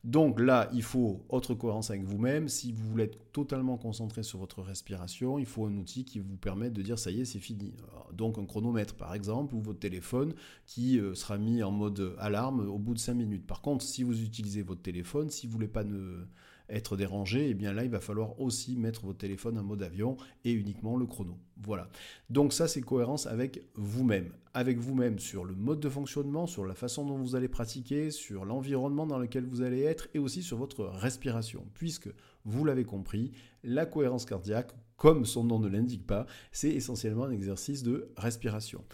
Donc 0.05 0.39
là, 0.39 0.69
il 0.75 0.83
faut 0.83 1.25
autre 1.31 1.55
cohérence 1.55 1.89
avec 1.89 2.05
vous-même. 2.05 2.49
Si 2.49 2.73
vous 2.73 2.87
voulez 2.91 3.05
être 3.05 3.33
totalement 3.33 3.79
concentré 3.79 4.23
sur 4.23 4.39
votre 4.39 4.61
respiration, 4.61 5.39
il 5.39 5.47
faut 5.47 5.65
un 5.65 5.75
outil 5.79 6.05
qui 6.05 6.19
vous 6.19 6.37
permette 6.37 6.75
de 6.75 6.83
dire 6.83 6.99
ça 6.99 7.11
y 7.11 7.23
est, 7.23 7.25
c'est 7.25 7.39
fini. 7.39 7.73
Donc 8.13 8.37
un 8.37 8.45
chronomètre 8.45 8.95
par 8.95 9.15
exemple, 9.15 9.55
ou 9.55 9.63
votre 9.63 9.79
téléphone 9.79 10.35
qui 10.67 11.01
euh, 11.01 11.15
sera 11.15 11.39
mis 11.39 11.63
en 11.63 11.71
mode 11.71 12.15
alarme 12.19 12.69
au 12.69 12.79
bout 12.79 12.93
de 12.93 12.99
5 12.99 13.15
minutes. 13.15 13.47
Par 13.47 13.63
contre, 13.63 13.83
si 13.83 14.03
vous 14.03 14.23
utilisez 14.23 14.63
votre 14.63 14.83
téléphone, 14.83 15.31
si 15.31 15.47
vous 15.47 15.55
voulez 15.55 15.69
pas 15.69 15.85
ne 15.85 16.27
être 16.69 16.97
dérangé, 16.97 17.47
et 17.47 17.51
eh 17.51 17.55
bien 17.55 17.73
là, 17.73 17.85
il 17.85 17.91
va 17.91 18.01
falloir 18.01 18.41
aussi 18.41 18.77
mettre 18.77 19.05
votre 19.05 19.19
téléphone 19.19 19.59
en 19.59 19.63
mode 19.63 19.83
avion 19.83 20.17
et 20.45 20.53
uniquement 20.53 20.97
le 20.97 21.07
chrono. 21.07 21.39
Voilà. 21.63 21.89
Donc 22.31 22.53
ça, 22.53 22.69
c'est 22.69 22.81
cohérence 22.81 23.27
avec 23.27 23.63
vous-même. 23.75 24.33
Avec 24.55 24.79
vous-même 24.79 25.19
sur 25.19 25.45
le 25.45 25.55
mode 25.55 25.81
de 25.81 25.89
fonctionnement, 25.89 26.47
sur 26.47 26.65
la 26.65 26.75
façon 26.75 27.05
dont 27.05 27.19
vous 27.19 27.37
allez 27.37 27.49
pratiquer, 27.49 28.11
sur 28.11 28.45
l'environnement 28.45 29.07
dans 29.07 29.19
lequel 29.19 29.45
vous 29.45 29.63
allez 29.63 29.83
être 29.83 30.09
et 30.15 30.19
aussi 30.19 30.43
sur 30.43 30.57
votre 30.57 30.85
respiration. 30.85 31.67
Puisque, 31.75 32.09
vous 32.45 32.65
l'avez 32.65 32.85
compris, 32.85 33.33
la 33.63 33.87
cohérence 33.87 34.25
cardiaque 34.25 34.73
comme 34.97 35.25
son 35.27 35.45
nom 35.45 35.59
ne 35.59 35.69
l'indique 35.69 36.07
pas, 36.07 36.27
c'est 36.53 36.71
essentiellement 36.71 37.25
un 37.25 37.31
exercice 37.31 37.83
de 37.83 38.13
respiration. 38.17 38.85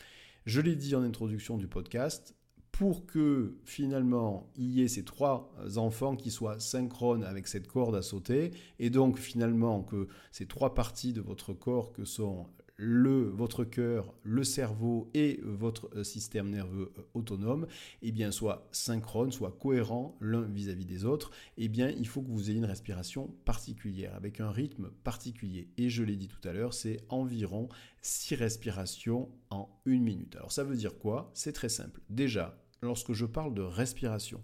Je 0.47 0.61
l'ai 0.61 0.75
dit 0.75 0.95
en 0.95 1.03
introduction 1.03 1.59
du 1.59 1.69
podcast, 1.69 2.35
pour 2.81 3.05
que 3.05 3.59
finalement 3.67 4.51
il 4.57 4.71
y 4.71 4.81
ait 4.81 4.89
ces 4.89 5.05
trois 5.05 5.53
enfants 5.77 6.17
qui 6.17 6.31
soient 6.31 6.59
synchrones 6.59 7.25
avec 7.25 7.47
cette 7.47 7.69
corde 7.69 7.95
à 7.95 8.01
sauter, 8.01 8.53
et 8.79 8.89
donc 8.89 9.19
finalement 9.19 9.83
que 9.83 10.09
ces 10.33 10.47
trois 10.47 10.73
parties 10.73 11.13
de 11.13 11.21
votre 11.21 11.53
corps 11.53 11.93
que 11.93 12.07
sont 12.07 12.47
le, 12.79 13.25
votre 13.29 13.65
cœur, 13.65 14.15
le 14.23 14.45
cerveau 14.45 15.11
et 15.13 15.41
votre 15.45 15.95
euh, 15.95 16.05
système 16.05 16.49
nerveux 16.49 16.91
euh, 16.97 17.03
autonome, 17.13 17.67
eh 18.01 18.13
bien, 18.13 18.31
soit 18.31 18.67
synchrone, 18.73 19.31
soit 19.31 19.55
cohérent 19.61 20.17
l'un 20.23 20.49
vis-à-vis 20.49 20.87
des 20.87 21.05
autres, 21.05 21.33
eh 21.59 21.69
bien, 21.69 21.91
il 21.91 22.09
faut 22.09 22.23
que 22.23 22.31
vous 22.31 22.49
ayez 22.49 22.57
une 22.57 22.65
respiration 22.65 23.27
particulière, 23.45 24.15
avec 24.15 24.41
un 24.41 24.51
rythme 24.51 24.89
particulier. 25.05 25.69
Et 25.77 25.91
je 25.91 26.03
l'ai 26.03 26.17
dit 26.17 26.29
tout 26.29 26.49
à 26.49 26.55
l'heure, 26.55 26.73
c'est 26.73 27.05
environ 27.11 27.69
6 28.01 28.37
respirations 28.37 29.29
en 29.51 29.69
une 29.85 30.03
minute. 30.03 30.37
Alors, 30.37 30.51
ça 30.51 30.65
veut 30.65 30.77
dire 30.77 30.99
quoi? 30.99 31.31
C'est 31.35 31.53
très 31.53 31.69
simple. 31.69 32.01
Déjà, 32.09 32.57
lorsque 32.83 33.13
je 33.13 33.27
parle 33.27 33.55
de 33.55 33.63
respiration, 33.63 34.43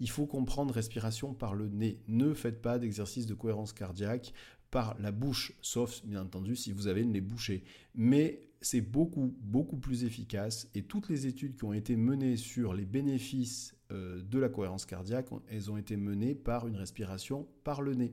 il 0.00 0.10
faut 0.10 0.26
comprendre 0.26 0.74
respiration 0.74 1.34
par 1.34 1.54
le 1.54 1.68
nez. 1.68 2.00
Ne 2.08 2.34
faites 2.34 2.60
pas 2.60 2.78
d'exercice 2.78 3.26
de 3.26 3.34
cohérence 3.34 3.72
cardiaque 3.72 4.32
par 4.70 4.96
la 4.98 5.12
bouche, 5.12 5.52
sauf 5.62 6.04
bien 6.04 6.22
entendu 6.22 6.56
si 6.56 6.72
vous 6.72 6.86
avez 6.86 7.02
le 7.02 7.10
nez 7.10 7.20
bouché. 7.20 7.64
Mais 7.94 8.42
c'est 8.60 8.80
beaucoup, 8.80 9.34
beaucoup 9.40 9.76
plus 9.76 10.04
efficace 10.04 10.68
et 10.74 10.82
toutes 10.82 11.08
les 11.08 11.26
études 11.26 11.56
qui 11.56 11.64
ont 11.64 11.72
été 11.72 11.96
menées 11.96 12.36
sur 12.36 12.74
les 12.74 12.84
bénéfices 12.84 13.76
euh, 13.92 14.20
de 14.22 14.38
la 14.38 14.48
cohérence 14.48 14.84
cardiaque, 14.84 15.28
elles 15.48 15.70
ont 15.70 15.76
été 15.76 15.96
menées 15.96 16.34
par 16.34 16.66
une 16.66 16.76
respiration 16.76 17.46
par 17.62 17.82
le 17.82 17.94
nez. 17.94 18.12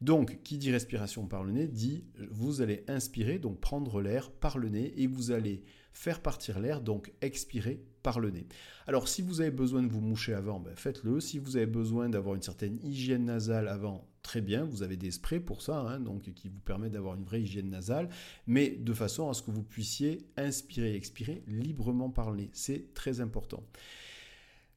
Donc, 0.00 0.42
qui 0.44 0.58
dit 0.58 0.70
respiration 0.70 1.26
par 1.26 1.42
le 1.42 1.52
nez 1.52 1.66
dit 1.66 2.04
vous 2.30 2.60
allez 2.60 2.84
inspirer, 2.88 3.38
donc 3.38 3.60
prendre 3.60 4.00
l'air 4.00 4.30
par 4.30 4.58
le 4.58 4.68
nez 4.68 4.94
et 4.96 5.06
vous 5.06 5.32
allez 5.32 5.64
faire 5.92 6.22
partir 6.22 6.60
l'air, 6.60 6.80
donc 6.80 7.12
expirer 7.20 7.82
par 8.04 8.20
le 8.20 8.30
nez. 8.30 8.46
Alors 8.86 9.08
si 9.08 9.20
vous 9.22 9.40
avez 9.40 9.50
besoin 9.50 9.82
de 9.82 9.92
vous 9.92 10.00
moucher 10.00 10.32
avant, 10.32 10.60
ben, 10.60 10.74
faites-le. 10.76 11.20
Si 11.20 11.38
vous 11.38 11.56
avez 11.56 11.66
besoin 11.66 12.08
d'avoir 12.08 12.36
une 12.36 12.42
certaine 12.42 12.78
hygiène 12.84 13.24
nasale 13.24 13.66
avant, 13.66 14.08
très 14.22 14.40
bien, 14.40 14.64
vous 14.64 14.84
avez 14.84 14.96
des 14.96 15.10
sprays 15.10 15.40
pour 15.40 15.60
ça, 15.60 15.80
hein, 15.80 15.98
donc 15.98 16.32
qui 16.34 16.48
vous 16.48 16.60
permettent 16.60 16.92
d'avoir 16.92 17.16
une 17.16 17.24
vraie 17.24 17.42
hygiène 17.42 17.70
nasale, 17.70 18.08
mais 18.46 18.70
de 18.70 18.92
façon 18.92 19.28
à 19.28 19.34
ce 19.34 19.42
que 19.42 19.50
vous 19.50 19.64
puissiez 19.64 20.28
inspirer 20.36 20.92
et 20.92 20.96
expirer 20.96 21.42
librement 21.48 22.10
par 22.10 22.30
le 22.30 22.36
nez. 22.36 22.50
C'est 22.52 22.94
très 22.94 23.20
important. 23.20 23.64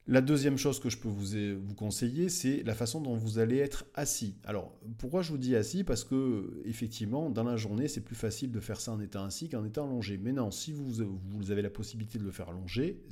La 0.07 0.21
deuxième 0.21 0.57
chose 0.57 0.79
que 0.79 0.89
je 0.89 0.97
peux 0.97 1.07
vous, 1.07 1.75
conseiller, 1.75 2.29
c'est 2.29 2.63
la 2.63 2.73
façon 2.73 3.01
dont 3.01 3.15
vous 3.15 3.37
allez 3.37 3.57
être 3.57 3.85
assis. 3.93 4.35
Alors, 4.43 4.75
pourquoi 4.97 5.21
je 5.21 5.31
vous 5.31 5.37
dis 5.37 5.55
assis? 5.55 5.83
Parce 5.83 6.03
que, 6.03 6.61
effectivement, 6.65 7.29
dans 7.29 7.43
la 7.43 7.55
journée, 7.55 7.87
c'est 7.87 8.01
plus 8.01 8.15
facile 8.15 8.51
de 8.51 8.59
faire 8.59 8.81
ça 8.81 8.93
en 8.93 8.99
étant 8.99 9.23
assis 9.23 9.47
qu'en 9.47 9.63
étant 9.63 9.85
allongé. 9.85 10.17
Mais 10.17 10.31
non, 10.31 10.49
si 10.49 10.73
vous, 10.73 11.51
avez 11.51 11.61
la 11.61 11.69
possibilité 11.69 12.17
de 12.17 12.23
le 12.23 12.31
faire 12.31 12.49
allongé, 12.49 13.03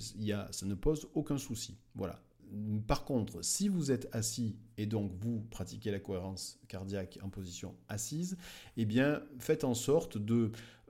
ça 0.52 0.66
ne 0.66 0.74
pose 0.74 1.08
aucun 1.14 1.38
souci. 1.38 1.78
Voilà. 1.94 2.24
Par 2.88 3.06
contre, 3.06 3.44
si 3.44 3.70
vous 3.70 3.92
êtes 3.92 4.10
assis 4.12 4.58
et 4.78 4.88
donc 4.88 5.12
vous 5.22 5.42
pratiquez 5.52 5.92
la 5.92 6.00
cohérence 6.00 6.60
cardiaque 6.68 7.20
en 7.22 7.30
position 7.30 7.76
assise, 7.88 8.36
eh 8.78 8.86
bien, 8.86 9.22
faites 9.38 9.64
en 9.64 9.76
sorte 9.76 10.18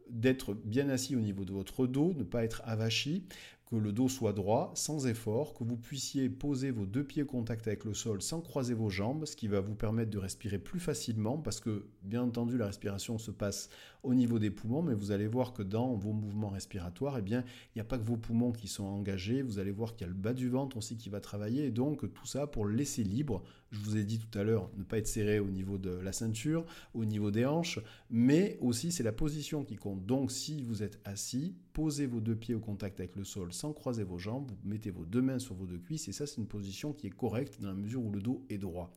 d'être 0.09 0.53
bien 0.53 0.87
assis 0.87 1.17
au 1.17 1.19
niveau 1.19 1.43
de 1.43 1.51
votre 1.51 1.85
dos, 1.85 2.13
ne 2.13 2.23
pas 2.23 2.45
être 2.45 2.61
avachi 2.63 3.25
que 3.69 3.75
le 3.75 3.91
dos 3.91 4.09
soit 4.09 4.33
droit, 4.33 4.71
sans 4.73 5.05
effort, 5.05 5.53
que 5.53 5.63
vous 5.63 5.77
puissiez 5.77 6.29
poser 6.29 6.71
vos 6.71 6.85
deux 6.85 7.03
pieds 7.03 7.23
au 7.23 7.27
contact 7.27 7.67
avec 7.67 7.85
le 7.85 7.93
sol 7.93 8.21
sans 8.21 8.41
croiser 8.41 8.73
vos 8.73 8.89
jambes, 8.89 9.25
ce 9.25 9.35
qui 9.35 9.47
va 9.47 9.59
vous 9.59 9.75
permettre 9.75 10.09
de 10.09 10.17
respirer 10.17 10.57
plus 10.57 10.79
facilement, 10.79 11.37
parce 11.37 11.59
que 11.59 11.85
bien 12.01 12.23
entendu 12.23 12.57
la 12.57 12.65
respiration 12.65 13.17
se 13.19 13.31
passe 13.31 13.69
au 14.03 14.13
niveau 14.13 14.39
des 14.39 14.49
poumons, 14.49 14.81
mais 14.81 14.93
vous 14.93 15.11
allez 15.11 15.27
voir 15.27 15.53
que 15.53 15.61
dans 15.61 15.95
vos 15.95 16.13
mouvements 16.13 16.49
respiratoires, 16.49 17.17
eh 17.17 17.21
bien, 17.21 17.43
il 17.67 17.77
n'y 17.77 17.81
a 17.81 17.85
pas 17.85 17.97
que 17.97 18.03
vos 18.03 18.17
poumons 18.17 18.51
qui 18.51 18.67
sont 18.67 18.85
engagés, 18.85 19.41
vous 19.41 19.59
allez 19.59 19.71
voir 19.71 19.95
qu'il 19.95 20.07
y 20.07 20.09
a 20.09 20.13
le 20.13 20.17
bas 20.17 20.33
du 20.33 20.49
ventre 20.49 20.77
aussi 20.77 20.95
qui 20.97 21.09
va 21.09 21.19
travailler, 21.19 21.65
et 21.65 21.71
donc 21.71 22.11
tout 22.13 22.25
ça 22.25 22.47
pour 22.47 22.65
laisser 22.65 23.03
libre. 23.03 23.43
Je 23.71 23.79
vous 23.79 23.97
ai 23.97 24.03
dit 24.03 24.19
tout 24.19 24.39
à 24.39 24.43
l'heure, 24.43 24.69
ne 24.77 24.83
pas 24.83 24.97
être 24.97 25.07
serré 25.07 25.39
au 25.39 25.49
niveau 25.49 25.77
de 25.77 25.91
la 25.91 26.11
ceinture, 26.11 26.65
au 26.93 27.05
niveau 27.05 27.29
des 27.29 27.45
hanches, 27.45 27.79
mais 28.09 28.57
aussi 28.61 28.91
c'est 28.91 29.03
la 29.03 29.11
position 29.11 29.63
qui 29.63 29.75
compte. 29.75 30.05
Donc 30.05 30.31
si 30.31 30.63
vous 30.63 30.81
êtes 30.81 30.99
assis, 31.03 31.55
posez 31.73 32.07
vos 32.07 32.21
deux 32.21 32.35
pieds 32.35 32.55
au 32.55 32.59
contact 32.59 32.99
avec 32.99 33.15
le 33.15 33.23
sol 33.23 33.53
sans 33.53 33.73
croiser 33.73 34.03
vos 34.03 34.17
jambes, 34.17 34.49
vous 34.49 34.69
mettez 34.69 34.91
vos 34.91 35.05
deux 35.05 35.21
mains 35.21 35.39
sur 35.39 35.55
vos 35.55 35.65
deux 35.65 35.77
cuisses, 35.77 36.07
et 36.07 36.13
ça 36.13 36.25
c'est 36.25 36.37
une 36.37 36.47
position 36.47 36.93
qui 36.93 37.07
est 37.07 37.11
correcte 37.11 37.61
dans 37.61 37.69
la 37.69 37.75
mesure 37.75 38.03
où 38.03 38.11
le 38.11 38.21
dos 38.21 38.43
est 38.49 38.57
droit 38.57 38.91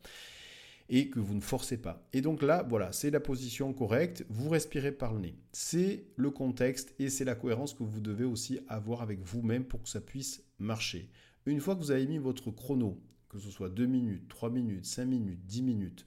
et 0.92 1.08
que 1.08 1.18
vous 1.18 1.34
ne 1.34 1.40
forcez 1.40 1.78
pas. 1.78 2.06
Et 2.12 2.20
donc 2.20 2.42
là, 2.42 2.66
voilà, 2.68 2.92
c'est 2.92 3.10
la 3.10 3.18
position 3.18 3.72
correcte, 3.72 4.26
vous 4.28 4.50
respirez 4.50 4.92
par 4.92 5.14
le 5.14 5.20
nez. 5.20 5.38
C'est 5.50 6.04
le 6.16 6.30
contexte 6.30 6.94
et 6.98 7.08
c'est 7.08 7.24
la 7.24 7.34
cohérence 7.34 7.72
que 7.72 7.82
vous 7.82 8.00
devez 8.00 8.24
aussi 8.24 8.60
avoir 8.68 9.00
avec 9.00 9.20
vous-même 9.22 9.64
pour 9.64 9.82
que 9.82 9.88
ça 9.88 10.02
puisse 10.02 10.44
marcher. 10.58 11.08
Une 11.46 11.60
fois 11.60 11.74
que 11.74 11.80
vous 11.80 11.92
avez 11.92 12.06
mis 12.06 12.18
votre 12.18 12.50
chrono, 12.50 13.00
que 13.30 13.38
ce 13.38 13.50
soit 13.50 13.70
2 13.70 13.86
minutes, 13.86 14.28
3 14.28 14.50
minutes, 14.50 14.84
5 14.84 15.06
minutes, 15.06 15.40
10 15.46 15.62
minutes, 15.62 16.04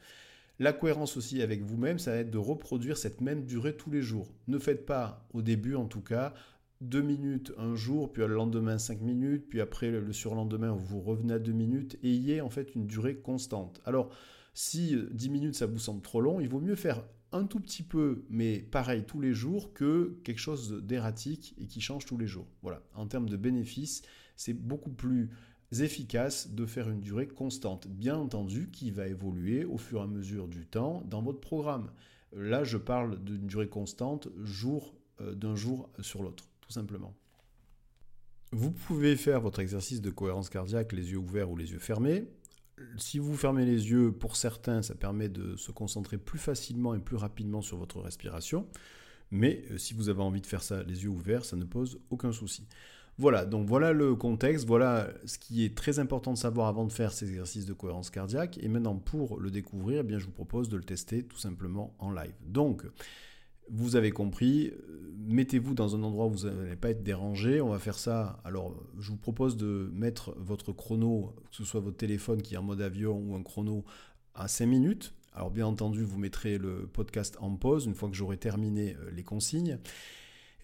la 0.59 0.71
cohérence 0.71 1.17
aussi 1.17 1.41
avec 1.41 1.63
vous-même, 1.63 1.97
ça 1.97 2.11
va 2.11 2.17
être 2.17 2.29
de 2.29 2.37
reproduire 2.37 2.99
cette 2.99 3.21
même 3.21 3.43
durée 3.43 3.75
tous 3.75 3.89
les 3.89 4.03
jours. 4.03 4.31
Ne 4.47 4.59
faites 4.59 4.85
pas, 4.85 5.27
au 5.33 5.41
début 5.41 5.73
en 5.73 5.87
tout 5.87 6.01
cas, 6.01 6.35
2 6.81 7.01
minutes 7.01 7.53
un 7.57 7.73
jour, 7.75 8.13
puis 8.13 8.21
le 8.21 8.35
lendemain 8.35 8.77
5 8.77 9.01
minutes, 9.01 9.49
puis 9.49 9.61
après 9.61 9.89
le 9.89 10.13
surlendemain 10.13 10.73
vous 10.73 11.01
revenez 11.01 11.33
à 11.33 11.39
2 11.39 11.51
minutes, 11.51 11.97
ayez 12.03 12.39
en 12.39 12.51
fait 12.51 12.75
une 12.75 12.85
durée 12.85 13.15
constante. 13.15 13.81
Alors, 13.85 14.11
si 14.55 14.95
10 15.11 15.27
euh, 15.27 15.31
minutes 15.31 15.55
ça 15.55 15.67
vous 15.67 15.77
semble 15.77 16.01
trop 16.01 16.21
long, 16.21 16.39
il 16.39 16.49
vaut 16.49 16.61
mieux 16.61 16.75
faire 16.75 17.03
un 17.33 17.45
tout 17.45 17.59
petit 17.59 17.83
peu, 17.83 18.25
mais 18.29 18.59
pareil 18.59 19.03
tous 19.05 19.19
les 19.19 19.33
jours, 19.33 19.73
que 19.73 20.17
quelque 20.23 20.39
chose 20.39 20.81
d'erratique 20.81 21.53
et 21.59 21.67
qui 21.67 21.81
change 21.81 22.05
tous 22.05 22.17
les 22.17 22.25
jours. 22.25 22.47
Voilà, 22.63 22.81
en 22.95 23.05
termes 23.05 23.29
de 23.29 23.35
bénéfices, 23.35 24.01
c'est 24.37 24.53
beaucoup 24.53 24.91
plus 24.91 25.29
efficace 25.81 26.51
de 26.51 26.65
faire 26.65 26.89
une 26.89 27.01
durée 27.01 27.27
constante, 27.27 27.87
bien 27.87 28.15
entendu, 28.15 28.69
qui 28.71 28.91
va 28.91 29.07
évoluer 29.07 29.65
au 29.65 29.77
fur 29.77 29.99
et 29.99 30.03
à 30.03 30.07
mesure 30.07 30.47
du 30.47 30.65
temps 30.65 31.03
dans 31.09 31.21
votre 31.21 31.41
programme. 31.41 31.91
Là, 32.31 32.63
je 32.63 32.77
parle 32.77 33.21
d'une 33.23 33.47
durée 33.47 33.67
constante 33.67 34.29
jour 34.41 34.95
euh, 35.19 35.35
d'un 35.35 35.55
jour 35.55 35.89
sur 35.99 36.23
l'autre, 36.23 36.45
tout 36.61 36.71
simplement. 36.71 37.13
Vous 38.53 38.71
pouvez 38.71 39.17
faire 39.17 39.41
votre 39.41 39.59
exercice 39.59 40.01
de 40.01 40.09
cohérence 40.11 40.49
cardiaque 40.49 40.93
les 40.93 41.11
yeux 41.11 41.17
ouverts 41.17 41.51
ou 41.51 41.57
les 41.57 41.73
yeux 41.73 41.79
fermés 41.79 42.25
si 42.97 43.19
vous 43.19 43.35
fermez 43.35 43.65
les 43.65 43.89
yeux, 43.89 44.11
pour 44.11 44.35
certains, 44.35 44.81
ça 44.81 44.95
permet 44.95 45.29
de 45.29 45.55
se 45.55 45.71
concentrer 45.71 46.17
plus 46.17 46.39
facilement 46.39 46.93
et 46.93 46.99
plus 46.99 47.15
rapidement 47.15 47.61
sur 47.61 47.77
votre 47.77 47.99
respiration. 48.01 48.67
Mais 49.31 49.65
euh, 49.71 49.77
si 49.77 49.93
vous 49.93 50.09
avez 50.09 50.21
envie 50.21 50.41
de 50.41 50.45
faire 50.45 50.63
ça 50.63 50.83
les 50.83 51.03
yeux 51.03 51.09
ouverts, 51.09 51.45
ça 51.45 51.55
ne 51.55 51.65
pose 51.65 51.99
aucun 52.09 52.31
souci. 52.31 52.67
Voilà, 53.17 53.45
donc 53.45 53.65
voilà 53.65 53.93
le 53.93 54.13
contexte, 54.15 54.67
voilà 54.67 55.07
ce 55.25 55.37
qui 55.37 55.63
est 55.63 55.75
très 55.75 55.99
important 55.99 56.33
de 56.33 56.37
savoir 56.37 56.67
avant 56.67 56.85
de 56.85 56.91
faire 56.91 57.13
ces 57.13 57.29
exercices 57.29 57.65
de 57.65 57.71
cohérence 57.71 58.09
cardiaque. 58.09 58.57
Et 58.61 58.67
maintenant, 58.67 58.97
pour 58.97 59.39
le 59.39 59.51
découvrir, 59.51 60.01
eh 60.01 60.03
bien, 60.03 60.19
je 60.19 60.25
vous 60.25 60.31
propose 60.31 60.67
de 60.67 60.75
le 60.75 60.83
tester 60.83 61.23
tout 61.23 61.37
simplement 61.37 61.95
en 61.99 62.11
live. 62.11 62.35
Donc, 62.45 62.83
vous 63.69 63.95
avez 63.95 64.11
compris, 64.11 64.67
euh, 64.67 65.13
mettez-vous 65.27 65.73
dans 65.73 65.95
un 65.95 66.03
endroit 66.03 66.27
où 66.27 66.31
vous 66.31 66.47
n'allez 66.47 66.75
pas 66.75 66.89
être 66.89 67.03
dérangé. 67.03 67.61
On 67.61 67.69
va 67.69 67.79
faire 67.79 67.97
ça. 67.97 68.39
Alors, 68.43 68.75
je 68.99 69.11
vous 69.11 69.17
propose 69.17 69.57
de 69.57 69.89
mettre 69.93 70.35
votre 70.37 70.71
chrono, 70.71 71.33
que 71.49 71.55
ce 71.55 71.63
soit 71.63 71.81
votre 71.81 71.97
téléphone 71.97 72.41
qui 72.41 72.55
est 72.55 72.57
en 72.57 72.63
mode 72.63 72.81
avion 72.81 73.17
ou 73.17 73.35
un 73.35 73.43
chrono, 73.43 73.83
à 74.33 74.47
5 74.47 74.65
minutes. 74.65 75.13
Alors, 75.33 75.51
bien 75.51 75.67
entendu, 75.67 76.03
vous 76.03 76.17
mettrez 76.17 76.57
le 76.57 76.87
podcast 76.87 77.37
en 77.41 77.55
pause 77.55 77.85
une 77.85 77.95
fois 77.95 78.09
que 78.09 78.15
j'aurai 78.15 78.37
terminé 78.37 78.95
euh, 78.95 79.11
les 79.11 79.23
consignes 79.23 79.79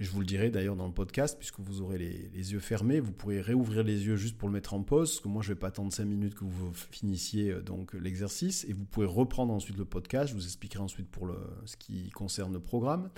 je 0.01 0.09
vous 0.09 0.19
le 0.19 0.25
dirai 0.25 0.49
d'ailleurs 0.49 0.75
dans 0.75 0.87
le 0.87 0.93
podcast, 0.93 1.37
puisque 1.37 1.59
vous 1.59 1.81
aurez 1.81 1.97
les, 1.97 2.51
yeux 2.53 2.59
fermés, 2.59 2.99
vous 2.99 3.11
pourrez 3.11 3.39
réouvrir 3.39 3.83
les 3.83 4.05
yeux 4.05 4.15
juste 4.15 4.37
pour 4.37 4.49
le 4.49 4.53
mettre 4.53 4.73
en 4.73 4.81
pause, 4.81 5.11
parce 5.11 5.21
que 5.21 5.27
moi 5.27 5.41
je 5.41 5.49
ne 5.49 5.53
vais 5.53 5.59
pas 5.59 5.67
attendre 5.67 5.93
5 5.93 6.05
minutes 6.05 6.35
que 6.35 6.43
vous 6.43 6.73
finissiez 6.73 7.51
euh, 7.51 7.61
donc 7.61 7.93
l'exercice, 7.93 8.65
et 8.67 8.73
vous 8.73 8.85
pouvez 8.85 9.05
reprendre 9.05 9.53
ensuite 9.53 9.77
le 9.77 9.85
podcast, 9.85 10.29
je 10.29 10.33
vous 10.33 10.45
expliquerai 10.45 10.83
ensuite 10.83 11.07
pour 11.09 11.29
ce 11.65 11.77
qui 11.77 12.09
concerne 12.09 12.53
le 12.53 12.59
programme. 12.59 13.09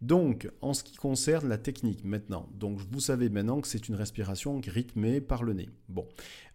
Donc, 0.00 0.48
en 0.60 0.74
ce 0.74 0.84
qui 0.84 0.96
concerne 0.96 1.48
la 1.48 1.58
technique 1.58 2.04
maintenant, 2.04 2.48
vous 2.60 3.00
savez 3.00 3.28
maintenant 3.30 3.60
que 3.60 3.66
c'est 3.66 3.88
une 3.88 3.96
respiration 3.96 4.60
rythmée 4.64 5.20
par 5.20 5.42
le 5.42 5.54
nez. 5.54 5.68
Bon, 5.88 6.06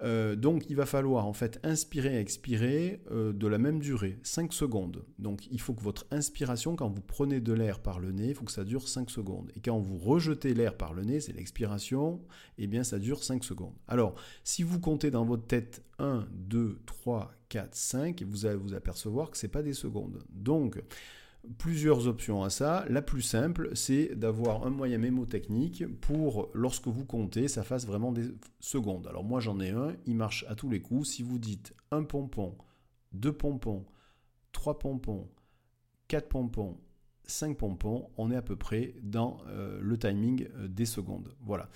euh, 0.01 0.35
donc 0.35 0.69
il 0.69 0.75
va 0.75 0.85
falloir 0.85 1.25
en 1.25 1.33
fait 1.33 1.59
inspirer 1.63 2.15
et 2.15 2.19
expirer 2.19 3.01
euh, 3.11 3.33
de 3.33 3.47
la 3.47 3.57
même 3.57 3.79
durée, 3.79 4.17
5 4.23 4.53
secondes. 4.53 5.03
Donc 5.19 5.47
il 5.51 5.59
faut 5.59 5.73
que 5.73 5.81
votre 5.81 6.05
inspiration, 6.11 6.75
quand 6.75 6.89
vous 6.89 7.01
prenez 7.01 7.41
de 7.41 7.53
l'air 7.53 7.79
par 7.79 7.99
le 7.99 8.11
nez, 8.11 8.29
il 8.29 8.35
faut 8.35 8.45
que 8.45 8.51
ça 8.51 8.63
dure 8.63 8.87
5 8.87 9.09
secondes. 9.09 9.51
Et 9.55 9.59
quand 9.59 9.77
vous 9.77 9.97
rejetez 9.97 10.53
l'air 10.53 10.77
par 10.77 10.93
le 10.93 11.03
nez, 11.03 11.19
c'est 11.19 11.33
l'expiration, 11.33 12.21
et 12.57 12.63
eh 12.63 12.67
bien 12.67 12.83
ça 12.83 12.99
dure 12.99 13.23
5 13.23 13.43
secondes. 13.43 13.73
Alors, 13.87 14.15
si 14.43 14.63
vous 14.63 14.79
comptez 14.79 15.11
dans 15.11 15.25
votre 15.25 15.45
tête 15.47 15.83
1, 15.99 16.27
2, 16.31 16.79
3, 16.85 17.33
4, 17.49 17.75
5, 17.75 18.23
vous 18.23 18.45
allez 18.45 18.55
vous 18.55 18.73
apercevoir 18.73 19.31
que 19.31 19.37
ce 19.37 19.45
n'est 19.45 19.51
pas 19.51 19.63
des 19.63 19.73
secondes. 19.73 20.23
Donc, 20.29 20.81
plusieurs 21.57 22.07
options 22.07 22.43
à 22.43 22.49
ça. 22.49 22.85
La 22.89 23.01
plus 23.01 23.21
simple, 23.21 23.71
c'est 23.75 24.15
d'avoir 24.15 24.65
un 24.65 24.69
moyen 24.69 24.97
mémotechnique 24.97 25.85
pour, 25.99 26.49
lorsque 26.53 26.87
vous 26.87 27.05
comptez, 27.05 27.47
ça 27.47 27.63
fasse 27.63 27.85
vraiment 27.85 28.11
des 28.11 28.29
secondes. 28.59 29.07
Alors 29.07 29.23
moi 29.23 29.39
j'en 29.39 29.59
ai 29.59 29.71
un, 29.71 29.95
il 30.05 30.15
marche 30.15 30.45
à 30.47 30.55
tous 30.55 30.69
les 30.69 30.81
coups. 30.81 31.09
Si 31.09 31.23
vous 31.23 31.39
dites 31.39 31.73
un 31.91 32.03
pompon, 32.03 32.57
deux 33.11 33.33
pompons, 33.33 33.85
trois 34.51 34.79
pompons, 34.79 35.29
quatre 36.07 36.29
pompons, 36.29 36.77
5 37.25 37.57
pompons, 37.57 38.09
on 38.17 38.31
est 38.31 38.35
à 38.35 38.41
peu 38.41 38.55
près 38.55 38.95
dans 39.01 39.37
euh, 39.47 39.79
le 39.81 39.97
timing 39.97 40.47
euh, 40.55 40.67
des 40.67 40.85
secondes. 40.85 41.33
Voilà. 41.41 41.69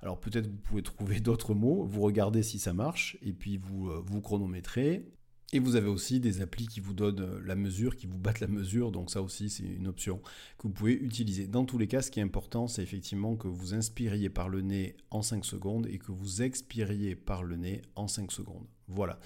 Alors 0.00 0.20
peut-être 0.20 0.46
vous 0.46 0.58
pouvez 0.58 0.82
trouver 0.82 1.20
d'autres 1.20 1.54
mots, 1.54 1.84
vous 1.84 2.02
regardez 2.02 2.42
si 2.42 2.58
ça 2.58 2.72
marche, 2.72 3.16
et 3.22 3.32
puis 3.32 3.56
vous, 3.56 3.88
euh, 3.88 4.02
vous 4.04 4.20
chronométrez. 4.20 5.08
Et 5.54 5.60
vous 5.60 5.76
avez 5.76 5.88
aussi 5.88 6.20
des 6.20 6.42
applis 6.42 6.66
qui 6.66 6.80
vous 6.80 6.92
donnent 6.92 7.40
la 7.42 7.54
mesure, 7.54 7.96
qui 7.96 8.06
vous 8.06 8.18
battent 8.18 8.40
la 8.40 8.48
mesure, 8.48 8.92
donc 8.92 9.10
ça 9.10 9.22
aussi 9.22 9.48
c'est 9.48 9.64
une 9.64 9.88
option 9.88 10.18
que 10.58 10.64
vous 10.64 10.74
pouvez 10.74 10.92
utiliser. 10.92 11.46
Dans 11.46 11.64
tous 11.64 11.78
les 11.78 11.86
cas, 11.86 12.02
ce 12.02 12.10
qui 12.10 12.20
est 12.20 12.22
important, 12.22 12.68
c'est 12.68 12.82
effectivement 12.82 13.34
que 13.34 13.48
vous 13.48 13.72
inspiriez 13.72 14.28
par 14.28 14.50
le 14.50 14.60
nez 14.60 14.94
en 15.10 15.22
5 15.22 15.46
secondes 15.46 15.86
et 15.86 15.96
que 15.96 16.12
vous 16.12 16.42
expiriez 16.42 17.16
par 17.16 17.44
le 17.44 17.56
nez 17.56 17.80
en 17.96 18.08
5 18.08 18.30
secondes. 18.30 18.66
Voilà. 18.88 19.18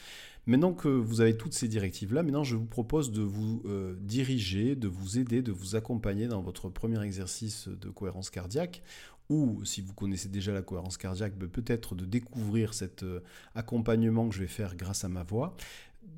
Maintenant 0.46 0.74
que 0.74 0.88
vous 0.88 1.20
avez 1.20 1.36
toutes 1.36 1.54
ces 1.54 1.66
directives-là, 1.66 2.22
maintenant 2.22 2.44
je 2.44 2.54
vous 2.54 2.66
propose 2.66 3.10
de 3.10 3.22
vous 3.22 3.62
euh, 3.64 3.96
diriger, 4.00 4.76
de 4.76 4.86
vous 4.86 5.18
aider, 5.18 5.42
de 5.42 5.52
vous 5.52 5.74
accompagner 5.74 6.28
dans 6.28 6.40
votre 6.40 6.68
premier 6.68 7.02
exercice 7.02 7.66
de 7.66 7.90
cohérence 7.90 8.30
cardiaque, 8.30 8.82
ou 9.28 9.64
si 9.64 9.80
vous 9.80 9.94
connaissez 9.94 10.28
déjà 10.28 10.52
la 10.52 10.62
cohérence 10.62 10.98
cardiaque, 10.98 11.36
ben, 11.38 11.48
peut-être 11.48 11.94
de 11.94 12.04
découvrir 12.04 12.74
cet 12.74 13.02
euh, 13.02 13.20
accompagnement 13.54 14.28
que 14.28 14.34
je 14.34 14.40
vais 14.40 14.46
faire 14.46 14.76
grâce 14.76 15.04
à 15.04 15.08
ma 15.08 15.22
voix 15.22 15.56